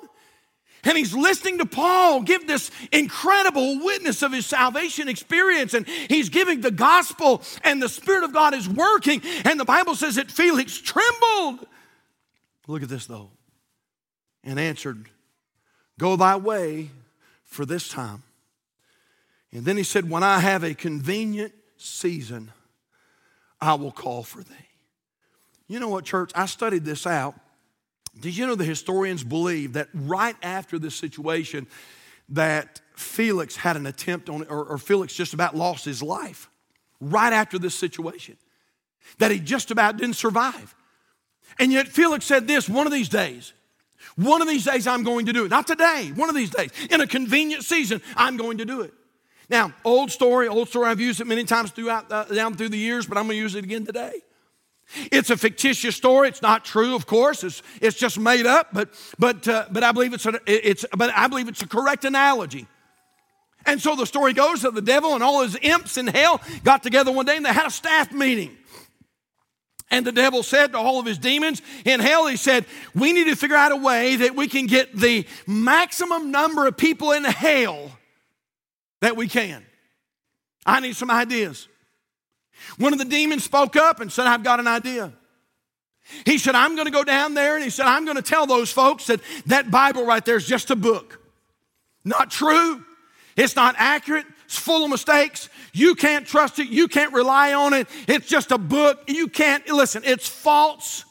[0.83, 5.75] And he's listening to Paul give this incredible witness of his salvation experience.
[5.75, 9.21] And he's giving the gospel, and the Spirit of God is working.
[9.45, 11.67] And the Bible says that Felix trembled.
[12.65, 13.29] Look at this, though.
[14.43, 15.07] And answered,
[15.99, 16.89] Go thy way
[17.43, 18.23] for this time.
[19.51, 22.51] And then he said, When I have a convenient season,
[23.61, 24.53] I will call for thee.
[25.67, 26.31] You know what, church?
[26.35, 27.35] I studied this out.
[28.19, 31.67] Did you know the historians believe that right after this situation,
[32.29, 36.49] that Felix had an attempt on, or, or Felix just about lost his life
[37.01, 38.37] right after this situation,
[39.17, 40.75] that he just about didn't survive.
[41.59, 43.53] And yet Felix said this one of these days,
[44.15, 45.49] one of these days I'm going to do it.
[45.49, 46.71] Not today, one of these days.
[46.89, 48.93] In a convenient season, I'm going to do it.
[49.49, 52.77] Now, old story, old story, I've used it many times throughout, uh, down through the
[52.77, 54.21] years, but I'm going to use it again today.
[55.11, 56.27] It's a fictitious story.
[56.27, 57.43] It's not true, of course.
[57.43, 61.11] It's, it's just made up, but, but, uh, but, I believe it's a, it's, but
[61.15, 62.67] I believe it's a correct analogy.
[63.65, 66.83] And so the story goes that the devil and all his imps in hell got
[66.83, 68.55] together one day and they had a staff meeting.
[69.89, 73.25] And the devil said to all of his demons in hell, he said, We need
[73.25, 77.23] to figure out a way that we can get the maximum number of people in
[77.23, 77.91] hell
[79.01, 79.65] that we can.
[80.65, 81.67] I need some ideas.
[82.77, 85.13] One of the demons spoke up and said, I've got an idea.
[86.25, 88.45] He said, I'm going to go down there and he said, I'm going to tell
[88.45, 91.19] those folks that that Bible right there is just a book.
[92.03, 92.83] Not true.
[93.35, 94.25] It's not accurate.
[94.45, 95.49] It's full of mistakes.
[95.73, 96.67] You can't trust it.
[96.67, 97.87] You can't rely on it.
[98.07, 99.03] It's just a book.
[99.07, 101.04] You can't, listen, it's false.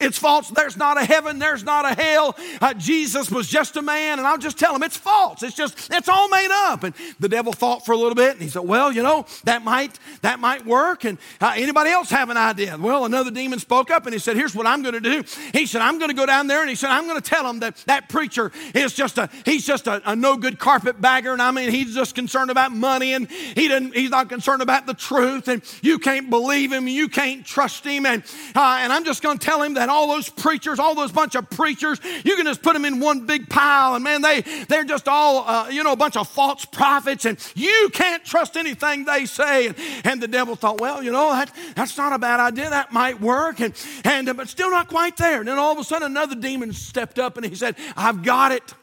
[0.00, 0.48] It's false.
[0.48, 1.38] There's not a heaven.
[1.38, 2.36] There's not a hell.
[2.60, 4.18] Uh, Jesus was just a man.
[4.18, 5.42] And I'll just tell him it's false.
[5.42, 6.84] It's just, it's all made up.
[6.84, 9.62] And the devil thought for a little bit and he said, well, you know, that
[9.62, 11.04] might, that might work.
[11.04, 12.78] And uh, anybody else have an idea?
[12.78, 15.22] Well, another demon spoke up and he said, here's what I'm going to do.
[15.52, 17.48] He said, I'm going to go down there and he said, I'm going to tell
[17.48, 21.32] him that that preacher is just a, he's just a, a no good carpetbagger.
[21.32, 24.86] And I mean, he's just concerned about money and he didn't, he's not concerned about
[24.86, 25.48] the truth.
[25.48, 26.88] And you can't believe him.
[26.88, 28.06] You can't trust him.
[28.06, 28.22] And,
[28.56, 31.34] uh, and I'm just going to tell him that all those preachers, all those bunch
[31.34, 34.84] of preachers, you can just put them in one big pile, and man, they they're
[34.84, 39.04] just all uh, you know a bunch of false prophets, and you can't trust anything
[39.04, 39.66] they say.
[39.66, 42.70] And, and the devil thought, well, you know that that's not a bad idea.
[42.70, 43.74] That might work, and
[44.04, 45.40] and uh, but still not quite there.
[45.40, 48.52] And then all of a sudden, another demon stepped up, and he said, "I've got
[48.52, 48.74] it.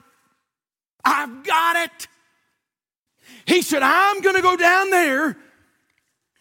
[1.04, 2.08] I've got it."
[3.46, 5.38] He said, "I'm going to go down there."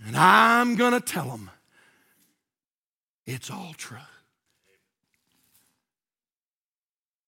[0.04, 1.50] And I'm going to tell them
[3.24, 3.98] it's all true.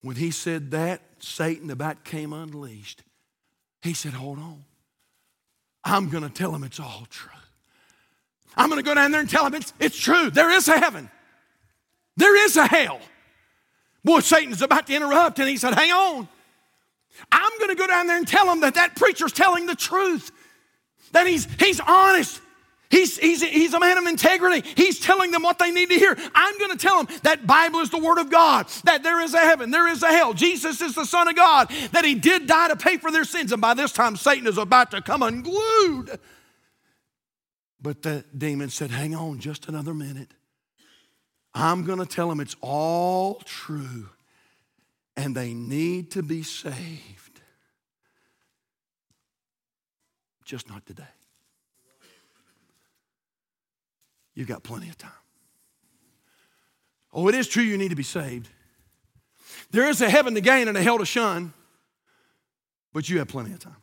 [0.02, 3.02] When he said that, Satan about came unleashed.
[3.82, 4.64] He said, Hold on.
[5.84, 7.30] I'm going to tell him it's all true.
[8.56, 10.30] I'm going to go down there and tell him it's, it's true.
[10.30, 11.10] There is a heaven,
[12.16, 13.00] there is a hell.
[14.04, 16.28] Boy, Satan's about to interrupt, and he said, Hang on.
[17.32, 20.30] I'm going to go down there and tell him that that preacher's telling the truth,
[21.12, 22.40] that he's, he's honest,
[22.90, 24.66] He's, he's, he's a man of integrity.
[24.74, 26.16] He's telling them what they need to hear.
[26.34, 29.34] I'm going to tell them that Bible is the Word of God, that there is
[29.34, 30.32] a heaven, there is a hell.
[30.32, 33.52] Jesus is the Son of God, that He did die to pay for their sins.
[33.52, 36.18] And by this time, Satan is about to come unglued.
[37.80, 40.32] But the demon said, Hang on just another minute.
[41.54, 44.08] I'm going to tell them it's all true
[45.16, 47.40] and they need to be saved.
[50.44, 51.04] Just not today.
[54.38, 55.10] You've got plenty of time.
[57.12, 58.48] Oh, it is true you need to be saved.
[59.72, 61.52] There is a heaven to gain and a hell to shun,
[62.92, 63.82] but you have plenty of time.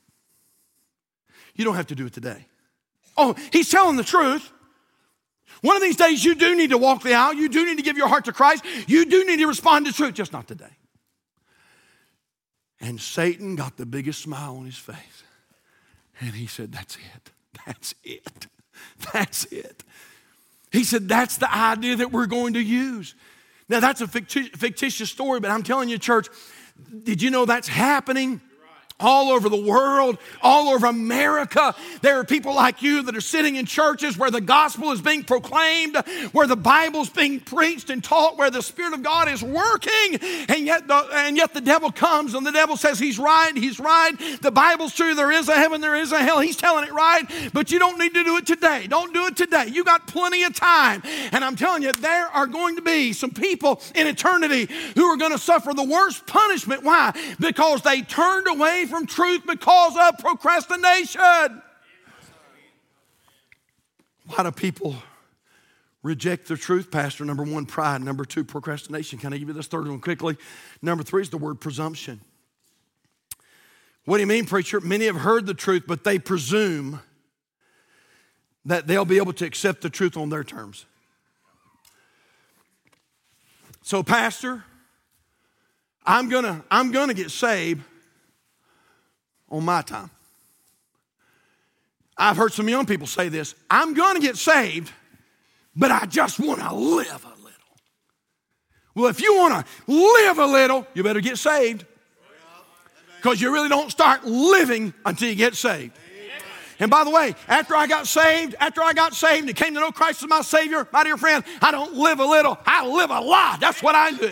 [1.56, 2.48] You don't have to do it today.
[3.18, 4.50] Oh, he's telling the truth.
[5.60, 7.34] One of these days, you do need to walk the aisle.
[7.34, 8.64] You do need to give your heart to Christ.
[8.88, 10.78] You do need to respond to truth, just not today.
[12.80, 15.24] And Satan got the biggest smile on his face.
[16.22, 17.32] And he said, That's it.
[17.66, 18.48] That's it.
[19.12, 19.84] That's it.
[20.76, 23.16] He said, That's the idea that we're going to use.
[23.68, 26.28] Now, that's a fictitious story, but I'm telling you, church,
[27.04, 28.42] did you know that's happening?
[29.00, 31.76] All over the world, all over America.
[32.02, 35.24] There are people like you that are sitting in churches where the gospel is being
[35.24, 35.98] proclaimed,
[36.32, 40.66] where the Bible's being preached and taught, where the Spirit of God is working, and
[40.66, 44.14] yet the, and yet the devil comes and the devil says he's right, he's right.
[44.42, 45.14] The Bible's true.
[45.14, 46.40] There is a heaven, there is a hell.
[46.40, 48.88] He's telling it right, but you don't need to do it today.
[48.88, 49.68] Don't do it today.
[49.68, 51.02] You got plenty of time.
[51.34, 55.18] And I'm telling you, there are going to be some people in eternity who are
[55.18, 56.84] going to suffer the worst punishment.
[56.84, 57.14] Why?
[57.40, 61.62] Because they turned away from truth because of procrastination.
[64.28, 64.96] Why do people
[66.02, 67.26] reject the truth, Pastor?
[67.26, 68.02] Number one, pride.
[68.02, 69.20] Number two, procrastination.
[69.20, 70.38] Can I give you this third one quickly?
[70.82, 72.22] Number three is the word presumption.
[74.06, 74.80] What do you mean, preacher?
[74.80, 77.02] Many have heard the truth, but they presume
[78.66, 80.86] that they'll be able to accept the truth on their terms.
[83.82, 84.64] So, Pastor,
[86.06, 87.84] I'm gonna, I'm gonna get saved
[89.56, 90.10] on my time.
[92.18, 94.92] I've heard some young people say this I'm going to get saved,
[95.76, 97.52] but I just want to live a little.
[98.94, 101.86] Well, if you want to live a little, you better get saved
[103.18, 105.94] because you really don't start living until you get saved.
[106.78, 109.80] And by the way, after I got saved, after I got saved and came to
[109.80, 113.12] know Christ as my Savior, my dear friend, I don't live a little, I live
[113.12, 113.62] a lot.
[113.62, 114.32] That's what I do.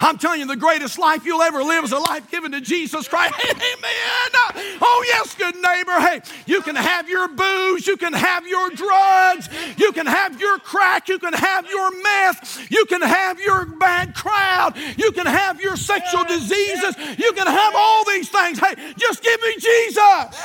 [0.00, 3.08] I'm telling you, the greatest life you'll ever live is a life given to Jesus
[3.08, 3.34] Christ.
[3.44, 4.78] Amen.
[4.80, 5.98] Oh, yes, good neighbor.
[6.00, 10.58] Hey, you can have your booze, you can have your drugs, you can have your
[10.58, 15.60] crack, you can have your meth, you can have your bad crowd, you can have
[15.60, 18.58] your sexual diseases, you can have all these things.
[18.58, 20.40] Hey, just give me Jesus.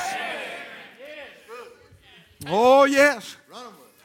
[2.46, 3.36] Oh, yes.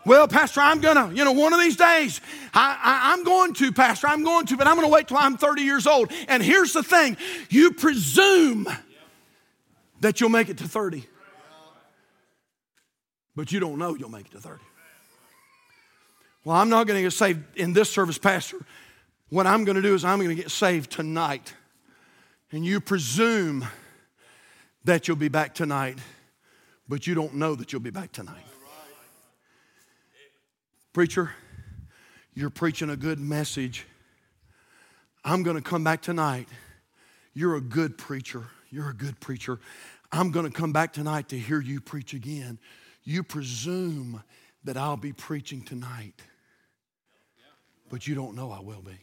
[0.05, 2.21] Well, Pastor, I'm gonna, you know, one of these days,
[2.53, 5.61] I, am going to, Pastor, I'm going to, but I'm gonna wait till I'm 30
[5.61, 6.11] years old.
[6.27, 7.17] And here's the thing
[7.49, 8.67] you presume
[9.99, 11.05] that you'll make it to 30,
[13.35, 14.63] but you don't know you'll make it to 30.
[16.45, 18.57] Well, I'm not gonna get saved in this service, Pastor.
[19.29, 21.53] What I'm gonna do is I'm gonna get saved tonight.
[22.51, 23.67] And you presume
[24.85, 25.99] that you'll be back tonight,
[26.87, 28.48] but you don't know that you'll be back tonight.
[30.99, 31.31] Preacher,
[32.33, 33.85] you're preaching a good message.
[35.23, 36.49] I'm going to come back tonight.
[37.33, 38.47] You're a good preacher.
[38.69, 39.61] You're a good preacher.
[40.11, 42.59] I'm going to come back tonight to hear you preach again.
[43.05, 44.21] You presume
[44.65, 46.21] that I'll be preaching tonight,
[47.89, 48.99] but you don't know I will be.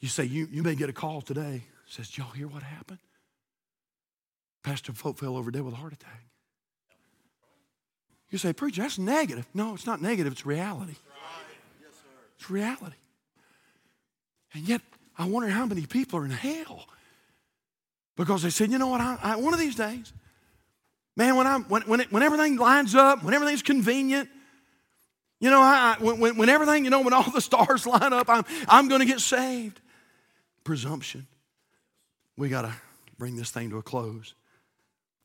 [0.00, 1.62] You say, you, you may get a call today.
[1.86, 2.98] Says, y'all hear what happened?
[4.64, 6.24] Pastor Folk fell over dead with a heart attack.
[8.32, 9.46] You say, Preacher, that's negative.
[9.52, 10.96] No, it's not negative, it's reality.
[12.38, 12.96] It's reality.
[14.54, 14.80] And yet,
[15.16, 16.86] I wonder how many people are in hell
[18.16, 20.12] because they said, you know what, I, I, one of these days,
[21.14, 24.30] man, when, I'm, when, when, it, when everything lines up, when everything's convenient,
[25.38, 28.44] you know, I, when, when everything, you know, when all the stars line up, I'm,
[28.66, 29.78] I'm going to get saved.
[30.64, 31.26] Presumption.
[32.36, 32.72] We got to
[33.18, 34.34] bring this thing to a close.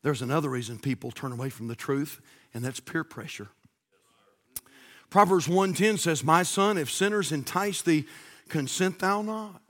[0.04, 2.22] There's another reason people turn away from the truth,
[2.54, 3.50] and that's peer pressure.
[5.10, 8.08] Proverbs 1:10 says, "My son, if sinners entice thee,
[8.50, 9.62] consent thou not."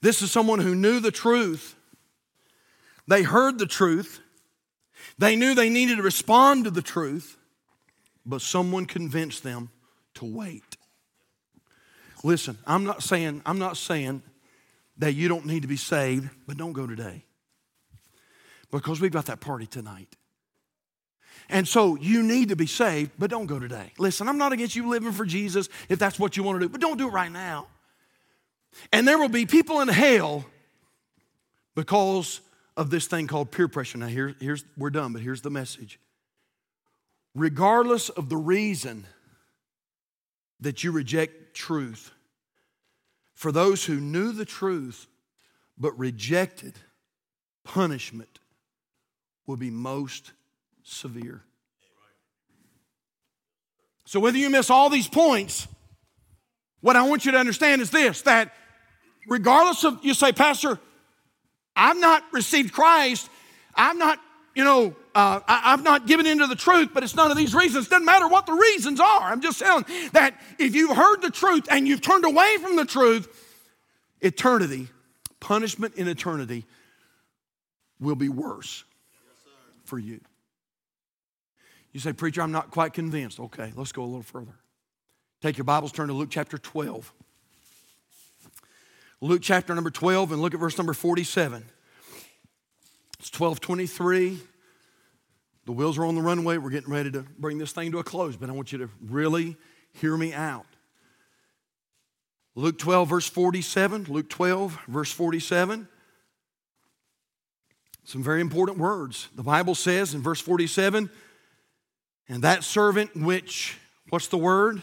[0.00, 1.74] This is someone who knew the truth.
[3.06, 4.20] They heard the truth.
[5.18, 7.36] They knew they needed to respond to the truth,
[8.24, 9.70] but someone convinced them
[10.14, 10.76] to wait.
[12.24, 14.22] Listen, I'm not saying I'm not saying
[14.98, 17.24] that you don't need to be saved, but don't go today.
[18.70, 20.16] Because we've got that party tonight.
[21.48, 23.92] And so you need to be saved, but don't go today.
[23.98, 26.68] Listen, I'm not against you living for Jesus if that's what you want to do,
[26.68, 27.68] but don't do it right now.
[28.92, 30.44] And there will be people in hell
[31.74, 32.40] because
[32.76, 33.98] of this thing called peer pressure.
[33.98, 36.00] Now, here, here's we're done, but here's the message.
[37.34, 39.06] Regardless of the reason
[40.60, 42.10] that you reject truth,
[43.34, 45.06] for those who knew the truth
[45.78, 46.74] but rejected
[47.64, 48.38] punishment
[49.46, 50.32] will be most
[50.82, 51.42] severe.
[54.04, 55.66] So, whether you miss all these points,
[56.80, 58.52] what I want you to understand is this that
[59.26, 60.78] regardless of, you say, Pastor,
[61.74, 63.28] I've not received Christ,
[63.74, 64.20] I've not,
[64.54, 67.54] you know, uh, I, have not given into the truth, but it's none of these
[67.54, 67.88] reasons.
[67.88, 69.22] Doesn't matter what the reasons are.
[69.22, 72.84] I'm just saying that if you've heard the truth and you've turned away from the
[72.84, 73.28] truth,
[74.20, 74.88] eternity,
[75.40, 76.64] punishment in eternity,
[77.98, 78.84] will be worse
[79.86, 80.20] for you.
[81.92, 83.40] You say, Preacher, I'm not quite convinced.
[83.40, 84.54] Okay, let's go a little further.
[85.40, 87.12] Take your Bibles, turn to Luke chapter 12.
[89.20, 91.64] Luke chapter number 12 and look at verse number 47.
[93.18, 94.38] It's 1223.
[95.64, 96.58] The wheels are on the runway.
[96.58, 98.90] We're getting ready to bring this thing to a close, but I want you to
[99.00, 99.56] really
[99.92, 100.66] hear me out.
[102.54, 104.06] Luke 12, verse 47.
[104.08, 105.88] Luke 12, verse 47.
[108.06, 109.28] Some very important words.
[109.34, 111.10] The Bible says in verse 47
[112.28, 113.76] and that servant which,
[114.10, 114.80] what's the word?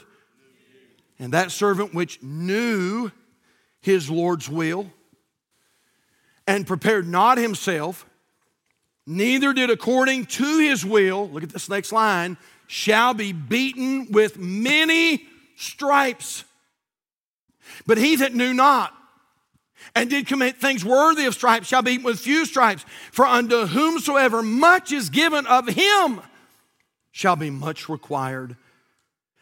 [1.20, 3.12] And that servant which knew
[3.80, 4.92] his Lord's will
[6.46, 8.06] and prepared not himself,
[9.08, 12.36] neither did according to his will, look at this next line,
[12.68, 16.44] shall be beaten with many stripes.
[17.88, 18.94] But he that knew not
[19.96, 22.86] and did commit things worthy of stripes shall be with few stripes.
[23.12, 26.22] For unto whomsoever much is given of him,
[27.12, 28.58] shall be much required.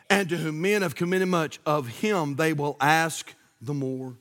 [0.09, 4.17] And to whom men have committed much, of him they will ask the more.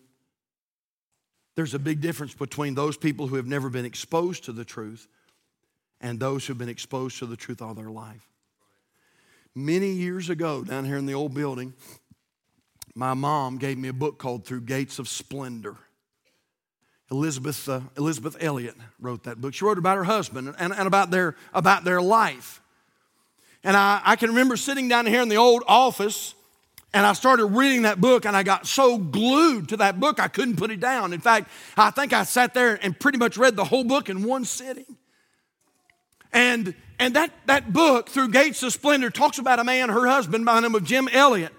[1.57, 5.09] There's a big difference between those people who have never been exposed to the truth
[6.01, 8.27] and those who've been exposed to the truth all their life.
[9.55, 11.75] Many years ago, down here in the old building,
[12.95, 15.77] my mom gave me a book called Through Gates of Splendor.
[17.11, 19.53] Elisabeth, uh, Elisabeth Elliot wrote that book.
[19.55, 22.61] She wrote about her husband and, and about, their, about their life.
[23.65, 26.35] And I, I can remember sitting down here in the old office
[26.93, 30.29] and I started reading that book and I got so glued to that book I
[30.29, 31.13] couldn't put it down.
[31.13, 34.23] In fact, I think I sat there and pretty much read the whole book in
[34.25, 34.97] one sitting.
[36.33, 40.45] And, and that, that book, Through Gates of Splendor, talks about a man, her husband,
[40.45, 41.53] by the name of Jim Elliot.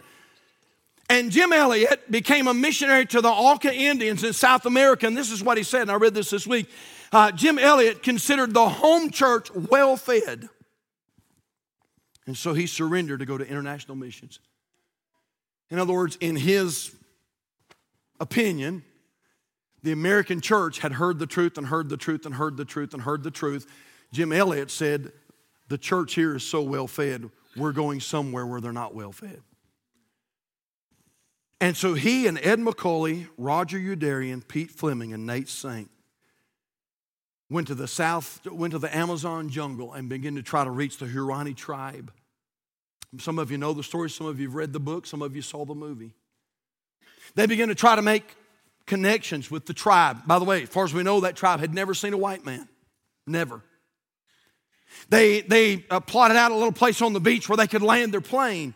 [1.12, 5.06] And Jim Elliot became a missionary to the Auca Indians in South America.
[5.06, 6.70] And this is what he said, and I read this this week
[7.12, 10.48] Uh, Jim Elliot considered the home church well fed.
[12.26, 14.40] And so he surrendered to go to international missions.
[15.70, 16.96] In other words, in his
[18.22, 18.82] opinion,
[19.84, 22.94] the American church had heard the truth and heard the truth and heard the truth
[22.94, 23.68] and heard the truth.
[24.14, 25.12] Jim Elliot said,
[25.68, 29.42] The church here is so well fed, we're going somewhere where they're not well fed.
[31.62, 35.92] And so he and Ed McCully, Roger Youderian, Pete Fleming, and Nate Saint
[37.52, 40.98] went to the south, went to the Amazon jungle and began to try to reach
[40.98, 42.12] the Huaorani tribe.
[43.20, 45.36] Some of you know the story, some of you have read the book, some of
[45.36, 46.16] you saw the movie.
[47.36, 48.36] They began to try to make
[48.88, 50.26] connections with the tribe.
[50.26, 52.44] By the way, as far as we know, that tribe had never seen a white
[52.44, 52.68] man.
[53.28, 53.62] Never.
[55.10, 58.14] They, they uh, plotted out a little place on the beach where they could land
[58.14, 58.74] their plane.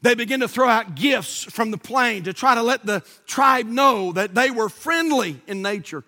[0.00, 3.66] They began to throw out gifts from the plane to try to let the tribe
[3.66, 6.04] know that they were friendly in nature.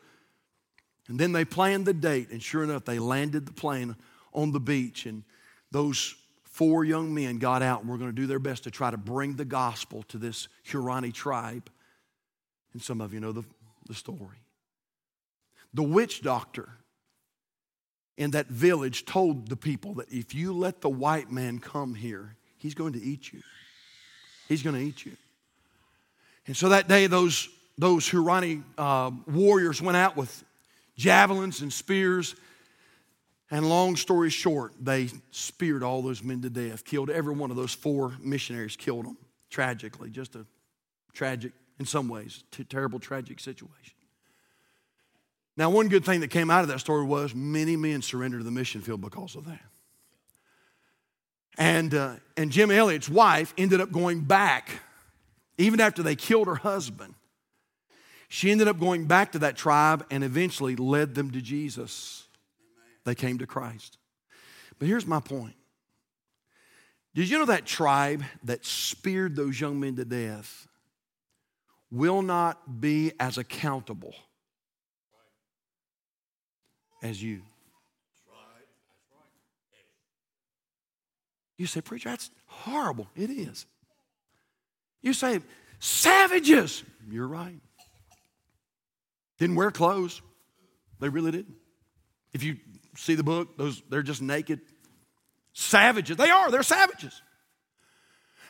[1.09, 3.95] And then they planned the date, and sure enough, they landed the plane
[4.33, 5.05] on the beach.
[5.05, 5.23] And
[5.71, 6.15] those
[6.45, 8.97] four young men got out and were going to do their best to try to
[8.97, 11.69] bring the gospel to this Huaorani tribe.
[12.73, 13.45] And some of you know the,
[13.87, 14.39] the story.
[15.75, 16.69] The witch doctor
[18.17, 22.37] in that village told the people that if you let the white man come here,
[22.57, 23.41] he's going to eat you.
[24.49, 25.13] He's going to eat you.
[26.47, 30.45] And so that day, those, those Huaorani uh, warriors went out with
[30.97, 32.35] javelins and spears.
[33.51, 37.57] And long story short, they speared all those men to death, killed every one of
[37.57, 39.17] those four missionaries, killed them
[39.51, 40.11] tragically.
[40.11, 40.45] Just a
[41.13, 43.95] tragic, in some ways, terrible, tragic situation.
[45.57, 48.45] Now, one good thing that came out of that story was many men surrendered to
[48.45, 49.61] the mission field because of that.
[51.57, 54.71] And, uh, and Jim Elliot's wife ended up going back,
[55.59, 57.15] even after they killed her husband.
[58.29, 62.27] She ended up going back to that tribe and eventually led them to Jesus.
[63.05, 63.99] They came to Christ.
[64.79, 65.55] But here's my point
[67.15, 70.67] Did you know that tribe that speared those young men to death
[71.91, 74.15] will not be as accountable
[77.05, 77.43] as you.
[81.57, 83.09] You say, Preacher, that's horrible.
[83.15, 83.67] It is.
[85.03, 85.41] You say,
[85.79, 86.83] Savages.
[87.11, 87.61] You're right.
[89.39, 90.23] Didn't wear clothes.
[91.01, 91.57] They really didn't.
[92.33, 92.57] If you
[92.97, 94.61] see the book, those they're just naked.
[95.53, 96.17] Savages.
[96.17, 97.21] They are, they're savages.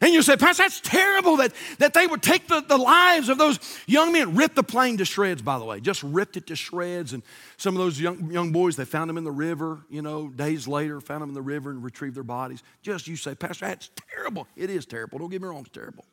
[0.01, 3.39] And you say, Pastor, that's terrible that, that they would take the, the lives of
[3.39, 6.57] those young men, rip the plane to shreds, by the way, just ripped it to
[6.57, 7.13] shreds.
[7.13, 7.23] And
[7.57, 10.67] some of those young, young boys, they found them in the river, you know, days
[10.69, 12.63] later, found them in the river and retrieved their bodies.
[12.83, 14.47] Just you say, Pastor, that's terrible.
[14.57, 15.19] It is terrible.
[15.19, 16.05] Don't get me wrong, it's terrible.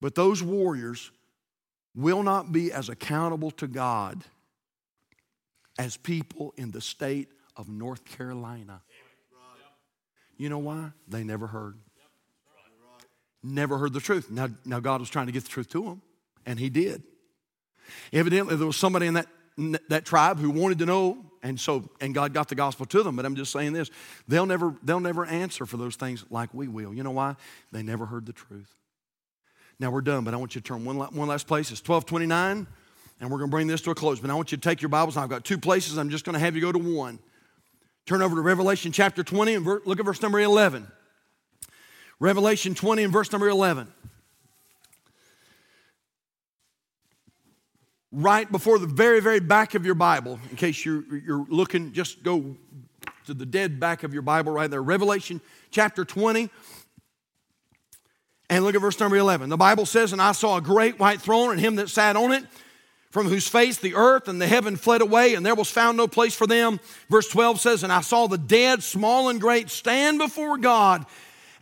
[0.00, 1.10] But those warriors
[1.94, 4.24] will not be as accountable to God
[5.78, 8.82] as people in the state of North Carolina.
[10.36, 10.90] You know why?
[11.06, 11.76] They never heard
[13.44, 14.30] never heard the truth.
[14.30, 16.02] Now, now God was trying to get the truth to them,
[16.46, 17.02] and He did.
[18.12, 19.26] Evidently, there was somebody in that,
[19.58, 23.02] in that tribe who wanted to know, and so and God got the gospel to
[23.02, 23.16] them.
[23.16, 23.90] But I'm just saying this:
[24.26, 26.94] they'll never they'll never answer for those things like we will.
[26.94, 27.36] You know why?
[27.70, 28.74] They never heard the truth.
[29.78, 31.70] Now we're done, but I want you to turn one, one last place.
[31.70, 32.66] It's 1229,
[33.20, 34.20] and we're going to bring this to a close.
[34.20, 35.16] But I want you to take your Bibles.
[35.16, 35.98] I've got two places.
[35.98, 37.18] I'm just going to have you go to one.
[38.06, 40.86] Turn over to Revelation chapter 20 and look at verse number 11.
[42.20, 43.92] Revelation 20 and verse number 11.
[48.12, 52.22] Right before the very, very back of your Bible, in case you're, you're looking, just
[52.22, 52.56] go
[53.26, 54.82] to the dead back of your Bible right there.
[54.82, 55.40] Revelation
[55.70, 56.50] chapter 20.
[58.50, 59.48] And look at verse number 11.
[59.48, 62.32] The Bible says, And I saw a great white throne and him that sat on
[62.32, 62.44] it,
[63.10, 66.06] from whose face the earth and the heaven fled away, and there was found no
[66.06, 66.78] place for them.
[67.08, 71.06] Verse 12 says, And I saw the dead, small and great, stand before God,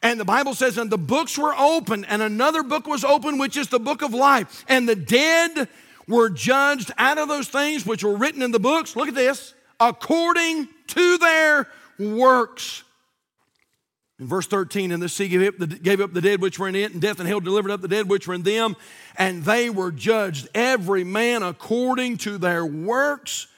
[0.02, 3.56] and the Bible says, and the books were opened, and another book was opened, which
[3.56, 4.64] is the book of life.
[4.68, 5.68] And the dead
[6.08, 8.96] were judged out of those things which were written in the books.
[8.96, 12.82] Look at this according to their works.
[14.18, 16.68] In verse 13, and the sea gave up, the, gave up the dead which were
[16.68, 18.76] in it, and death and hell delivered up the dead which were in them,
[19.16, 23.48] and they were judged, every man according to their works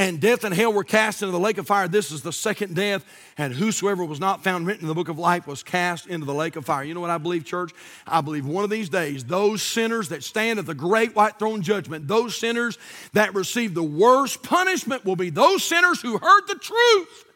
[0.00, 1.86] and death and hell were cast into the lake of fire.
[1.86, 3.04] This is the second death.
[3.36, 6.32] And whosoever was not found written in the book of life was cast into the
[6.32, 6.82] lake of fire.
[6.82, 7.72] You know what I believe, church?
[8.06, 11.60] I believe one of these days, those sinners that stand at the great white throne
[11.60, 12.78] judgment, those sinners
[13.12, 17.29] that receive the worst punishment will be those sinners who heard the truth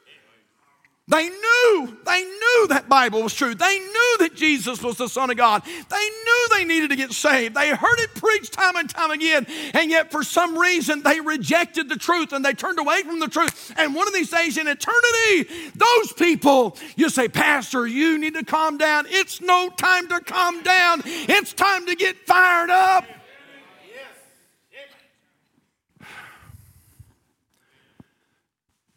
[1.07, 3.55] They knew, they knew that Bible was true.
[3.55, 5.62] They knew that Jesus was the Son of God.
[5.64, 5.70] They
[6.24, 7.55] knew they needed to get saved.
[7.55, 9.46] They heard it preached time and time again.
[9.74, 13.28] And yet, for some reason, they rejected the truth and they turned away from the
[13.28, 13.74] truth.
[13.76, 18.44] And one of these days in eternity, those people, you say, Pastor, you need to
[18.44, 19.05] calm down.
[19.07, 23.05] It's no time to calm down, it's time to get fired up.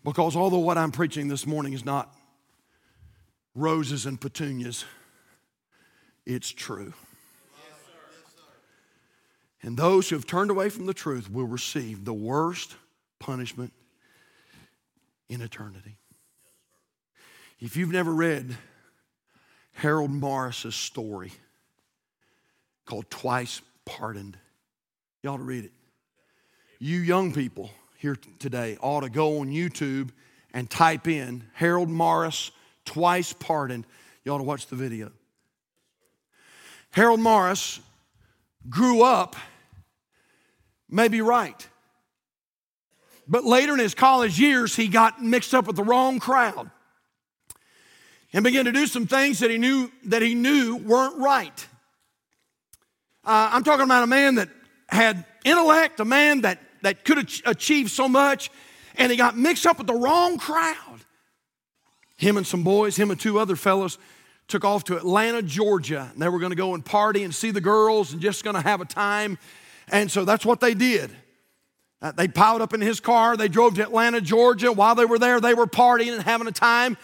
[0.08, 2.16] Because although what I'm preaching this morning is not
[3.53, 4.86] roses and petunias,
[6.26, 6.93] it's true.
[9.62, 12.78] And those who have turned away from the truth will receive the worst
[13.20, 13.74] punishment
[15.28, 15.97] in eternity.
[17.60, 18.55] If you've never read
[19.74, 21.34] Harold Morris's story
[22.86, 24.38] called Twice Pardoned,
[25.22, 25.74] you ought to read it.
[26.80, 30.10] You young people, here today ought to go on YouTube
[30.54, 32.52] and type in Harold Morris
[32.86, 33.86] twice pardoned.
[34.24, 35.12] You ought to watch the video.
[36.91, 37.80] Harold Morris
[38.70, 39.36] grew up
[40.89, 41.68] maybe right.
[43.28, 46.70] But later in his college years, he got mixed up with the wrong crowd
[48.32, 51.68] and began to do some things that he knew that he knew weren't right.
[53.26, 54.50] Uh, I'm talking about a man that
[54.88, 58.49] had intellect, a man that that could achieve so much,
[58.95, 60.75] and he got mixed up with the wrong crowd.
[62.17, 63.97] Him and some boys, him and two other fellows,
[64.47, 66.09] took off to Atlanta, Georgia.
[66.13, 68.55] And they were going to go and party and see the girls and just going
[68.55, 69.38] to have a time.
[69.89, 71.11] And so that's what they did.
[72.01, 73.38] Uh, they piled up in his car.
[73.38, 74.71] They drove to Atlanta, Georgia.
[74.71, 76.97] While they were there, they were partying and having a time.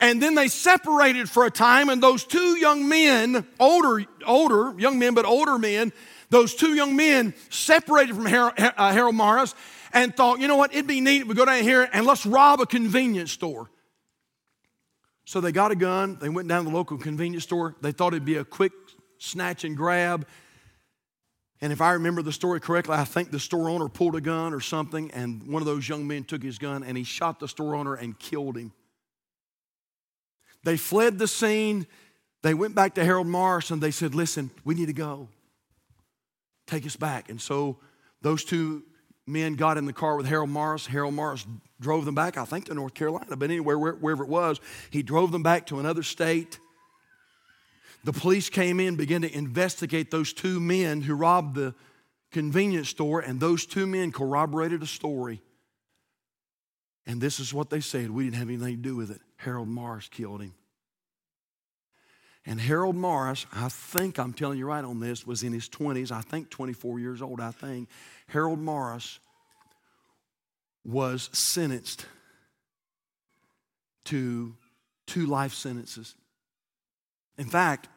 [0.00, 4.98] And then they separated for a time, and those two young men, older, older, young
[4.98, 5.92] men, but older men,
[6.30, 9.54] those two young men separated from Harold, uh, Harold Morris
[9.92, 12.24] and thought, you know what, it'd be neat if we go down here and let's
[12.24, 13.68] rob a convenience store.
[15.24, 17.76] So they got a gun, they went down to the local convenience store.
[17.80, 18.72] They thought it'd be a quick
[19.18, 20.26] snatch and grab.
[21.60, 24.54] And if I remember the story correctly, I think the store owner pulled a gun
[24.54, 27.48] or something, and one of those young men took his gun and he shot the
[27.48, 28.72] store owner and killed him.
[30.62, 31.86] They fled the scene.
[32.42, 35.28] They went back to Harold Morris and they said, Listen, we need to go
[36.70, 37.28] take us back.
[37.28, 37.78] And so
[38.22, 38.84] those two
[39.26, 40.86] men got in the car with Harold Morris.
[40.86, 41.46] Harold Morris
[41.80, 44.60] drove them back, I think to North Carolina, but anywhere, wherever it was,
[44.90, 46.58] he drove them back to another state.
[48.04, 51.74] The police came in, began to investigate those two men who robbed the
[52.30, 55.42] convenience store, and those two men corroborated a story.
[57.06, 59.20] And this is what they said we didn't have anything to do with it.
[59.36, 60.54] Harold Morris killed him.
[62.46, 66.10] And Harold Morris, I think I'm telling you right on this, was in his 20s,
[66.10, 67.88] I think 24 years old, I think.
[68.28, 69.18] Harold Morris
[70.84, 72.06] was sentenced
[74.04, 74.54] to
[75.06, 76.14] two life sentences.
[77.36, 77.88] In fact,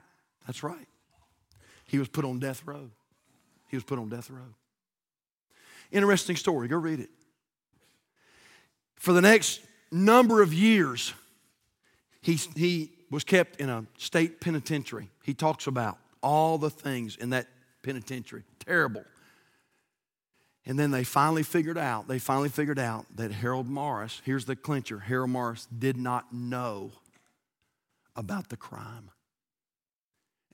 [0.46, 0.88] that's right.
[1.86, 2.90] He was put on death row.
[3.70, 4.56] He was put on death row.
[5.92, 6.68] Interesting story.
[6.68, 7.10] Go read it.
[8.96, 11.14] For the next number of years,
[12.22, 15.12] he, he was kept in a state penitentiary.
[15.24, 17.48] He talks about all the things in that
[17.84, 18.44] penitentiary.
[18.66, 19.04] Terrible.
[20.66, 24.56] And then they finally figured out, they finally figured out that Harold Morris, here's the
[24.56, 26.92] clincher, Harold Morris did not know
[28.16, 29.12] about the crime.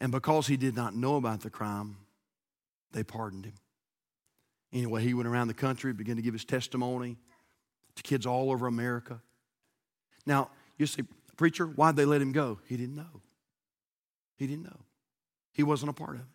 [0.01, 1.95] And because he did not know about the crime,
[2.91, 3.53] they pardoned him.
[4.73, 7.17] Anyway, he went around the country, began to give his testimony
[7.95, 9.21] to kids all over America.
[10.25, 11.03] Now, you say,
[11.39, 12.59] Preacher, why'd they let him go?
[12.67, 13.21] He didn't know.
[14.35, 14.81] He didn't know.
[15.53, 16.27] He wasn't a part of it.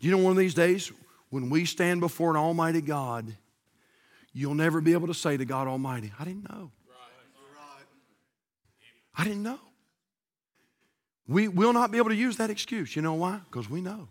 [0.00, 0.90] You know, one of these days,
[1.28, 3.36] when we stand before an Almighty God,
[4.32, 6.70] you'll never be able to say to God Almighty, I didn't know.
[9.14, 9.60] I didn't know.
[11.28, 12.96] We will not be able to use that excuse.
[12.96, 13.40] You know why?
[13.50, 14.08] Because we know.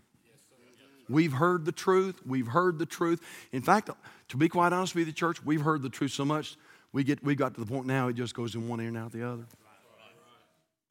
[1.10, 2.22] We've heard the truth.
[2.24, 3.20] We've heard the truth.
[3.52, 3.90] In fact,
[4.28, 6.56] to be quite honest with you, the church, we've heard the truth so much,
[6.94, 8.98] we, get, we got to the point now it just goes in one ear and
[8.98, 9.46] out the other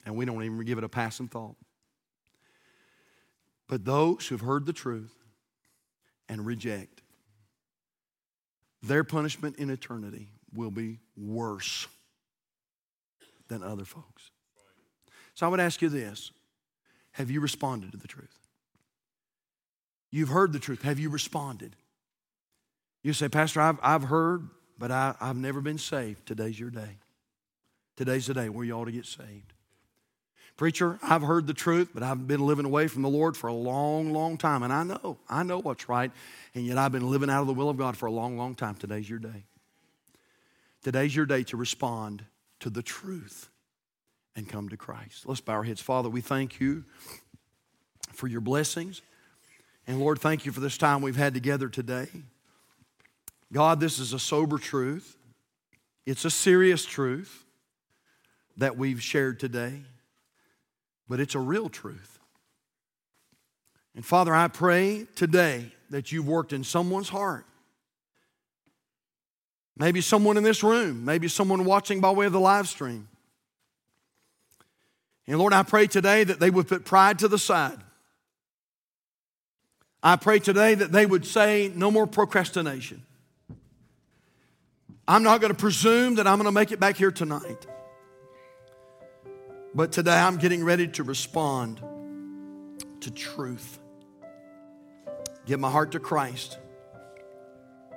[0.05, 1.55] and we don't even give it a passing thought.
[3.67, 5.13] But those who've heard the truth
[6.27, 7.01] and reject,
[8.83, 11.87] their punishment in eternity will be worse
[13.47, 14.31] than other folks.
[15.33, 16.31] So I would ask you this
[17.13, 18.37] Have you responded to the truth?
[20.11, 20.81] You've heard the truth.
[20.81, 21.75] Have you responded?
[23.03, 26.25] You say, Pastor, I've, I've heard, but I, I've never been saved.
[26.27, 26.97] Today's your day.
[27.95, 29.50] Today's the day where you ought to get saved.
[30.57, 33.53] Preacher, I've heard the truth, but I've been living away from the Lord for a
[33.53, 34.61] long, long time.
[34.63, 36.11] And I know, I know what's right.
[36.53, 38.53] And yet I've been living out of the will of God for a long, long
[38.53, 38.75] time.
[38.75, 39.45] Today's your day.
[40.83, 42.25] Today's your day to respond
[42.59, 43.49] to the truth
[44.35, 45.27] and come to Christ.
[45.27, 45.81] Let's bow our heads.
[45.81, 46.85] Father, we thank you
[48.13, 49.01] for your blessings.
[49.87, 52.07] And Lord, thank you for this time we've had together today.
[53.51, 55.17] God, this is a sober truth.
[56.05, 57.45] It's a serious truth
[58.57, 59.81] that we've shared today,
[61.11, 62.19] but it's a real truth.
[63.95, 67.45] And Father, I pray today that you've worked in someone's heart.
[69.75, 73.09] Maybe someone in this room, maybe someone watching by way of the live stream.
[75.27, 77.79] And Lord, I pray today that they would put pride to the side.
[80.01, 83.01] I pray today that they would say, no more procrastination.
[85.09, 87.67] I'm not going to presume that I'm going to make it back here tonight.
[89.73, 91.81] But today I'm getting ready to respond
[93.01, 93.79] to truth.
[95.45, 96.57] Give my heart to Christ.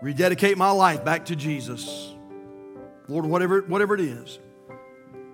[0.00, 2.12] Rededicate my life back to Jesus.
[3.08, 4.38] Lord, whatever, whatever it is,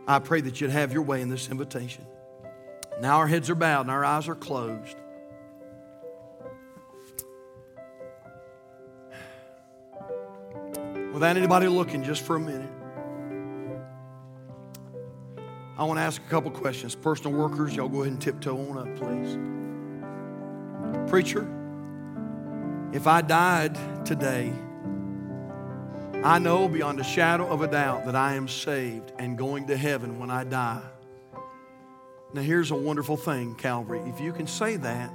[0.09, 2.07] I pray that you'd have your way in this invitation.
[3.01, 4.97] Now our heads are bowed and our eyes are closed.
[11.13, 12.71] Without anybody looking, just for a minute.
[15.81, 16.95] I want to ask a couple questions.
[16.95, 19.39] Personal workers, y'all go ahead and tiptoe on up, please.
[21.11, 21.49] Preacher,
[22.93, 24.53] if I died today,
[26.23, 29.77] I know beyond a shadow of a doubt that I am saved and going to
[29.77, 30.83] heaven when I die.
[32.35, 34.03] Now, here's a wonderful thing, Calvary.
[34.05, 35.11] If you can say that,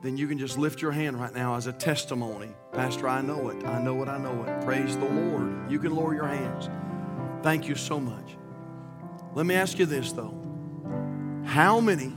[0.00, 2.48] then you can just lift your hand right now as a testimony.
[2.72, 3.62] Pastor, I know it.
[3.66, 4.08] I know it.
[4.08, 4.64] I know it.
[4.64, 5.70] Praise the Lord.
[5.70, 6.70] You can lower your hands.
[7.42, 8.39] Thank you so much.
[9.32, 10.34] Let me ask you this, though.
[11.44, 12.12] How many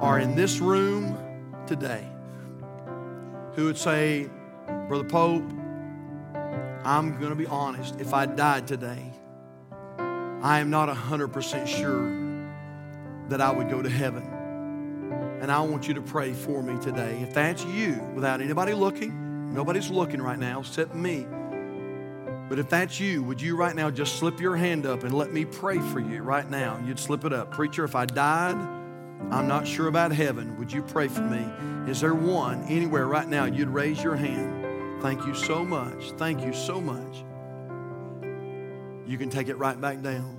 [0.00, 1.16] are in this room
[1.66, 2.04] today
[3.54, 4.28] who would say,
[4.88, 5.44] Brother Pope,
[6.84, 8.00] I'm going to be honest.
[8.00, 9.12] If I died today,
[9.98, 14.24] I am not 100% sure that I would go to heaven.
[15.40, 17.20] And I want you to pray for me today.
[17.22, 21.26] If that's you, without anybody looking, nobody's looking right now except me.
[22.48, 25.32] But if that's you, would you right now just slip your hand up and let
[25.32, 26.80] me pray for you right now?
[26.86, 27.50] You'd slip it up.
[27.50, 28.56] Preacher, if I died,
[29.30, 30.58] I'm not sure about heaven.
[30.58, 31.44] Would you pray for me?
[31.90, 35.02] Is there one anywhere right now you'd raise your hand?
[35.02, 36.12] Thank you so much.
[36.12, 37.24] Thank you so much.
[39.06, 40.36] You can take it right back down.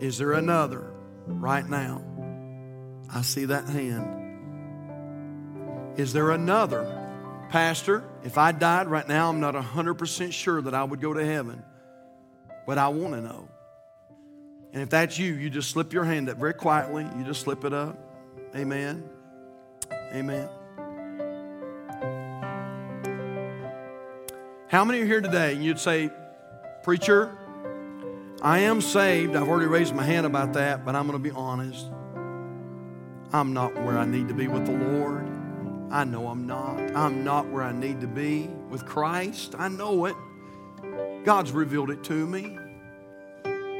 [0.00, 0.92] Is there another
[1.26, 2.02] right now?
[3.12, 4.10] I see that hand.
[5.98, 7.03] Is there another?
[7.48, 11.24] Pastor, if I died right now, I'm not 100% sure that I would go to
[11.24, 11.62] heaven,
[12.66, 13.48] but I want to know.
[14.72, 17.06] And if that's you, you just slip your hand up very quietly.
[17.16, 17.96] You just slip it up.
[18.56, 19.08] Amen.
[20.12, 20.48] Amen.
[24.68, 26.10] How many are here today and you'd say,
[26.82, 27.36] Preacher,
[28.42, 29.36] I am saved.
[29.36, 31.86] I've already raised my hand about that, but I'm going to be honest.
[33.32, 35.33] I'm not where I need to be with the Lord.
[35.94, 36.76] I know I'm not.
[36.96, 39.54] I'm not where I need to be with Christ.
[39.56, 40.16] I know it.
[41.24, 42.58] God's revealed it to me.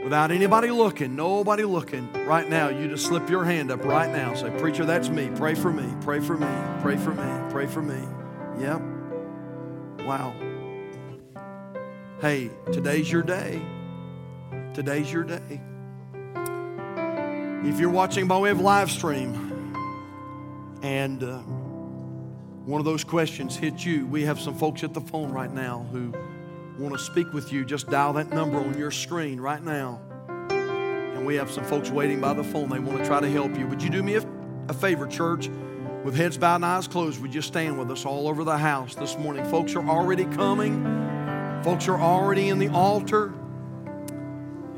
[0.04, 4.32] Without anybody looking, nobody looking, right now, you just slip your hand up right now.
[4.34, 5.28] Say, Preacher, that's me.
[5.34, 5.92] Pray for me.
[6.02, 6.46] Pray for me.
[6.82, 7.50] Pray for me.
[7.50, 8.00] Pray for me.
[8.60, 8.80] Yep.
[10.06, 10.34] Wow.
[12.20, 13.60] Hey, today's your day.
[14.72, 15.60] Today's your day.
[17.64, 19.34] If you're watching by way of live stream
[20.80, 21.42] and uh,
[22.64, 25.86] one of those questions hit you, we have some folks at the phone right now
[25.92, 26.14] who
[26.78, 27.62] want to speak with you.
[27.64, 30.00] Just dial that number on your screen right now.
[30.48, 32.70] And we have some folks waiting by the phone.
[32.70, 33.66] They want to try to help you.
[33.66, 34.26] Would you do me a,
[34.68, 35.50] a favor, church?
[36.04, 38.94] With heads bowed and eyes closed, would you stand with us all over the house
[38.94, 39.44] this morning?
[39.46, 40.82] Folks are already coming,
[41.62, 43.32] folks are already in the altar.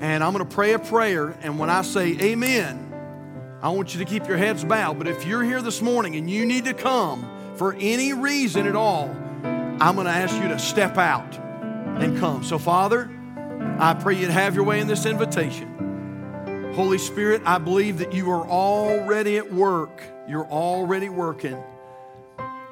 [0.01, 1.37] And I'm going to pray a prayer.
[1.41, 4.99] And when I say amen, I want you to keep your heads bowed.
[4.99, 8.77] But if you're here this morning and you need to come, for any reason at
[8.77, 12.45] all, I'm going to ask you to step out and come.
[12.45, 13.11] So, Father,
[13.79, 16.73] I pray you'd have your way in this invitation.
[16.75, 20.03] Holy Spirit, I believe that you are already at work.
[20.29, 21.63] You're already working.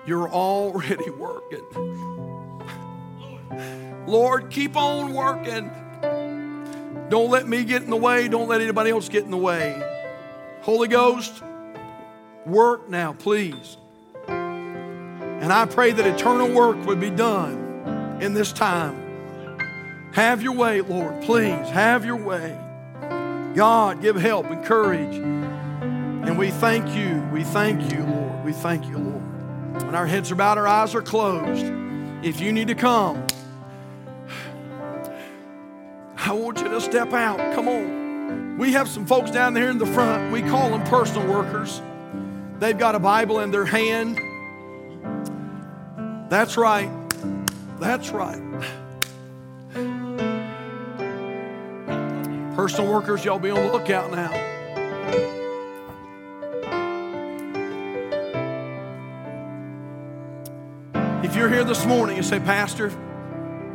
[0.07, 1.65] You're already working.
[4.07, 5.71] Lord, keep on working.
[7.09, 8.29] Don't let me get in the way.
[8.29, 9.81] Don't let anybody else get in the way.
[10.63, 11.43] Holy Ghost,
[12.45, 13.79] work now, please.
[15.41, 20.13] And I pray that eternal work would be done in this time.
[20.15, 21.23] Have your way, Lord.
[21.23, 22.59] Please have your way.
[23.55, 25.17] God, give help and courage.
[25.17, 27.23] And we thank you.
[27.33, 28.45] We thank you, Lord.
[28.45, 29.83] We thank you, Lord.
[29.85, 31.67] When our heads are bowed, our eyes are closed.
[32.25, 33.27] If you need to come,
[36.17, 37.39] I want you to step out.
[37.55, 38.57] Come on.
[38.57, 40.33] We have some folks down there in the front.
[40.33, 41.83] We call them personal workers.
[42.61, 44.19] They've got a Bible in their hand.
[46.35, 46.91] That's right.
[47.79, 48.43] That's right.
[52.57, 54.33] Personal workers, y'all be on the lookout now.
[61.23, 62.91] If you're here this morning and say, Pastor,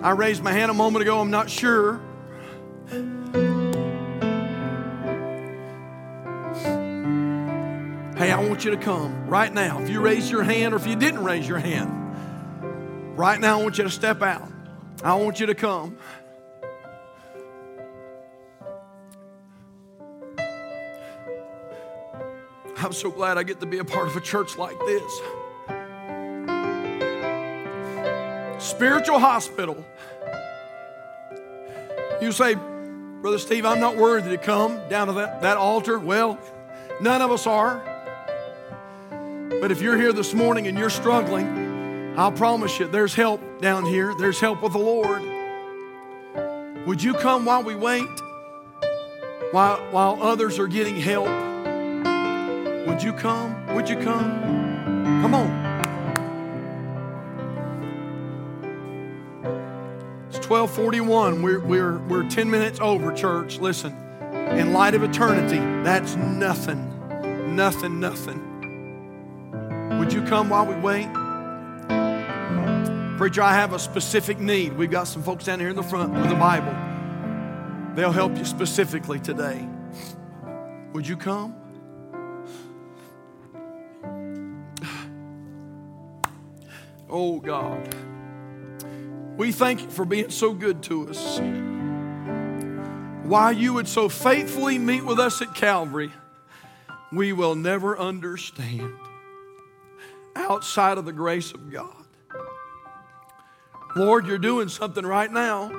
[0.01, 2.01] I raised my hand a moment ago, I'm not sure.
[8.17, 9.81] Hey, I want you to come right now.
[9.81, 11.98] If you raise your hand or if you didn't raise your hand,
[13.19, 14.49] right now I want you to step out.
[15.03, 15.97] I want you to come.
[22.77, 25.21] I'm so glad I get to be a part of a church like this.
[28.57, 29.83] Spiritual hospital.
[32.21, 35.99] You say, Brother Steve, I'm not worthy to come down to that, that altar.
[35.99, 36.39] Well,
[37.01, 37.83] none of us are.
[39.59, 41.68] But if you're here this morning and you're struggling,
[42.17, 44.13] I'll promise you there's help down here.
[44.17, 45.23] There's help with the Lord.
[46.85, 48.09] Would you come while we wait?
[49.51, 51.27] While, while others are getting help?
[52.87, 53.75] Would you come?
[53.75, 54.41] Would you come?
[55.21, 55.69] Come on.
[60.29, 61.41] It's 1241.
[61.41, 63.59] We're, we're, we're 10 minutes over, church.
[63.59, 63.95] Listen,
[64.51, 67.55] in light of eternity, that's nothing.
[67.55, 69.97] Nothing, nothing.
[69.99, 71.07] Would you come while we wait?
[73.19, 74.77] Preacher, I have a specific need.
[74.77, 76.73] We've got some folks down here in the front with a Bible.
[77.93, 79.67] They'll help you specifically today.
[80.93, 81.53] Would you come?
[87.09, 87.93] Oh God,
[89.35, 91.41] we thank you for being so good to us.
[93.27, 96.13] Why you would so faithfully meet with us at Calvary,
[97.11, 98.93] we will never understand
[100.37, 101.98] outside of the grace of God.
[103.95, 105.71] Lord, you're doing something right now.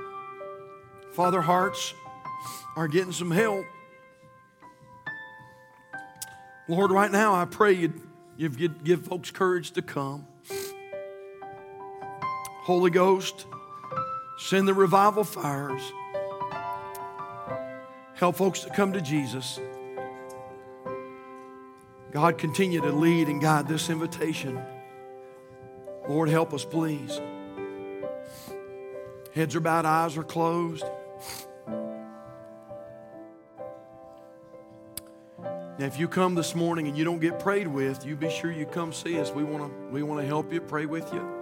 [1.12, 1.94] Father, hearts
[2.76, 3.64] are getting some help.
[6.68, 8.00] Lord, right now I pray you'd,
[8.36, 10.26] you'd give, give folks courage to come.
[12.62, 13.46] Holy Ghost,
[14.38, 15.82] send the revival fires.
[18.14, 19.58] Help folks to come to Jesus.
[22.12, 24.60] God, continue to lead and guide this invitation.
[26.08, 27.20] Lord, help us, please.
[29.32, 30.84] Heads are bowed, eyes are closed.
[35.78, 38.52] Now, if you come this morning and you don't get prayed with, you be sure
[38.52, 39.30] you come see us.
[39.30, 41.40] We want to we want to help you, pray with you.